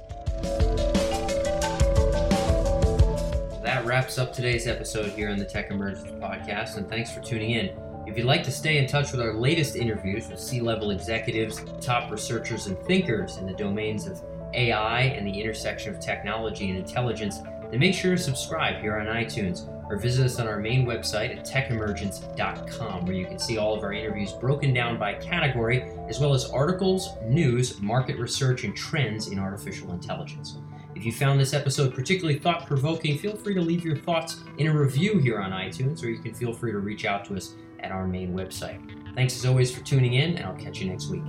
That 3.63 3.83
wraps 3.85 4.19
up 4.19 4.31
today's 4.31 4.67
episode 4.67 5.11
here 5.11 5.29
on 5.29 5.37
the 5.37 5.45
Tech 5.45 5.71
Emergence 5.71 6.11
podcast, 6.23 6.77
and 6.77 6.87
thanks 6.87 7.11
for 7.11 7.21
tuning 7.21 7.51
in. 7.51 7.90
If 8.07 8.17
you'd 8.17 8.25
like 8.25 8.43
to 8.43 8.51
stay 8.51 8.77
in 8.77 8.87
touch 8.87 9.11
with 9.11 9.21
our 9.21 9.33
latest 9.33 9.75
interviews 9.75 10.27
with 10.27 10.39
C 10.39 10.59
level 10.59 10.89
executives, 10.91 11.63
top 11.79 12.11
researchers, 12.11 12.67
and 12.67 12.77
thinkers 12.79 13.37
in 13.37 13.45
the 13.45 13.53
domains 13.53 14.07
of 14.07 14.21
AI 14.53 15.01
and 15.01 15.25
the 15.25 15.39
intersection 15.39 15.93
of 15.93 15.99
technology 15.99 16.69
and 16.69 16.77
intelligence, 16.77 17.39
then 17.69 17.79
make 17.79 17.93
sure 17.93 18.15
to 18.15 18.21
subscribe 18.21 18.81
here 18.81 18.97
on 18.97 19.05
iTunes 19.05 19.67
or 19.89 19.97
visit 19.97 20.25
us 20.25 20.39
on 20.39 20.47
our 20.47 20.57
main 20.57 20.85
website 20.85 21.37
at 21.37 21.45
techemergence.com, 21.45 23.05
where 23.05 23.15
you 23.15 23.25
can 23.25 23.37
see 23.37 23.57
all 23.57 23.75
of 23.75 23.83
our 23.83 23.93
interviews 23.93 24.33
broken 24.33 24.73
down 24.73 24.97
by 24.97 25.13
category, 25.13 25.83
as 26.09 26.19
well 26.19 26.33
as 26.33 26.49
articles, 26.49 27.09
news, 27.25 27.79
market 27.81 28.17
research, 28.17 28.63
and 28.63 28.75
trends 28.75 29.27
in 29.27 29.37
artificial 29.37 29.91
intelligence. 29.91 30.57
If 30.95 31.05
you 31.05 31.11
found 31.11 31.39
this 31.39 31.53
episode 31.53 31.93
particularly 31.93 32.39
thought 32.39 32.67
provoking, 32.67 33.17
feel 33.17 33.35
free 33.35 33.53
to 33.53 33.61
leave 33.61 33.85
your 33.85 33.95
thoughts 33.95 34.37
in 34.57 34.67
a 34.67 34.73
review 34.73 35.19
here 35.19 35.39
on 35.39 35.51
iTunes, 35.51 36.03
or 36.03 36.09
you 36.09 36.19
can 36.19 36.33
feel 36.33 36.53
free 36.53 36.71
to 36.71 36.79
reach 36.79 37.05
out 37.05 37.25
to 37.25 37.35
us 37.35 37.55
at 37.83 37.91
our 37.91 38.07
main 38.07 38.33
website. 38.33 38.79
Thanks 39.15 39.35
as 39.35 39.45
always 39.45 39.73
for 39.75 39.83
tuning 39.83 40.13
in, 40.13 40.37
and 40.37 40.45
I'll 40.45 40.55
catch 40.55 40.79
you 40.79 40.89
next 40.89 41.09
week. 41.09 41.23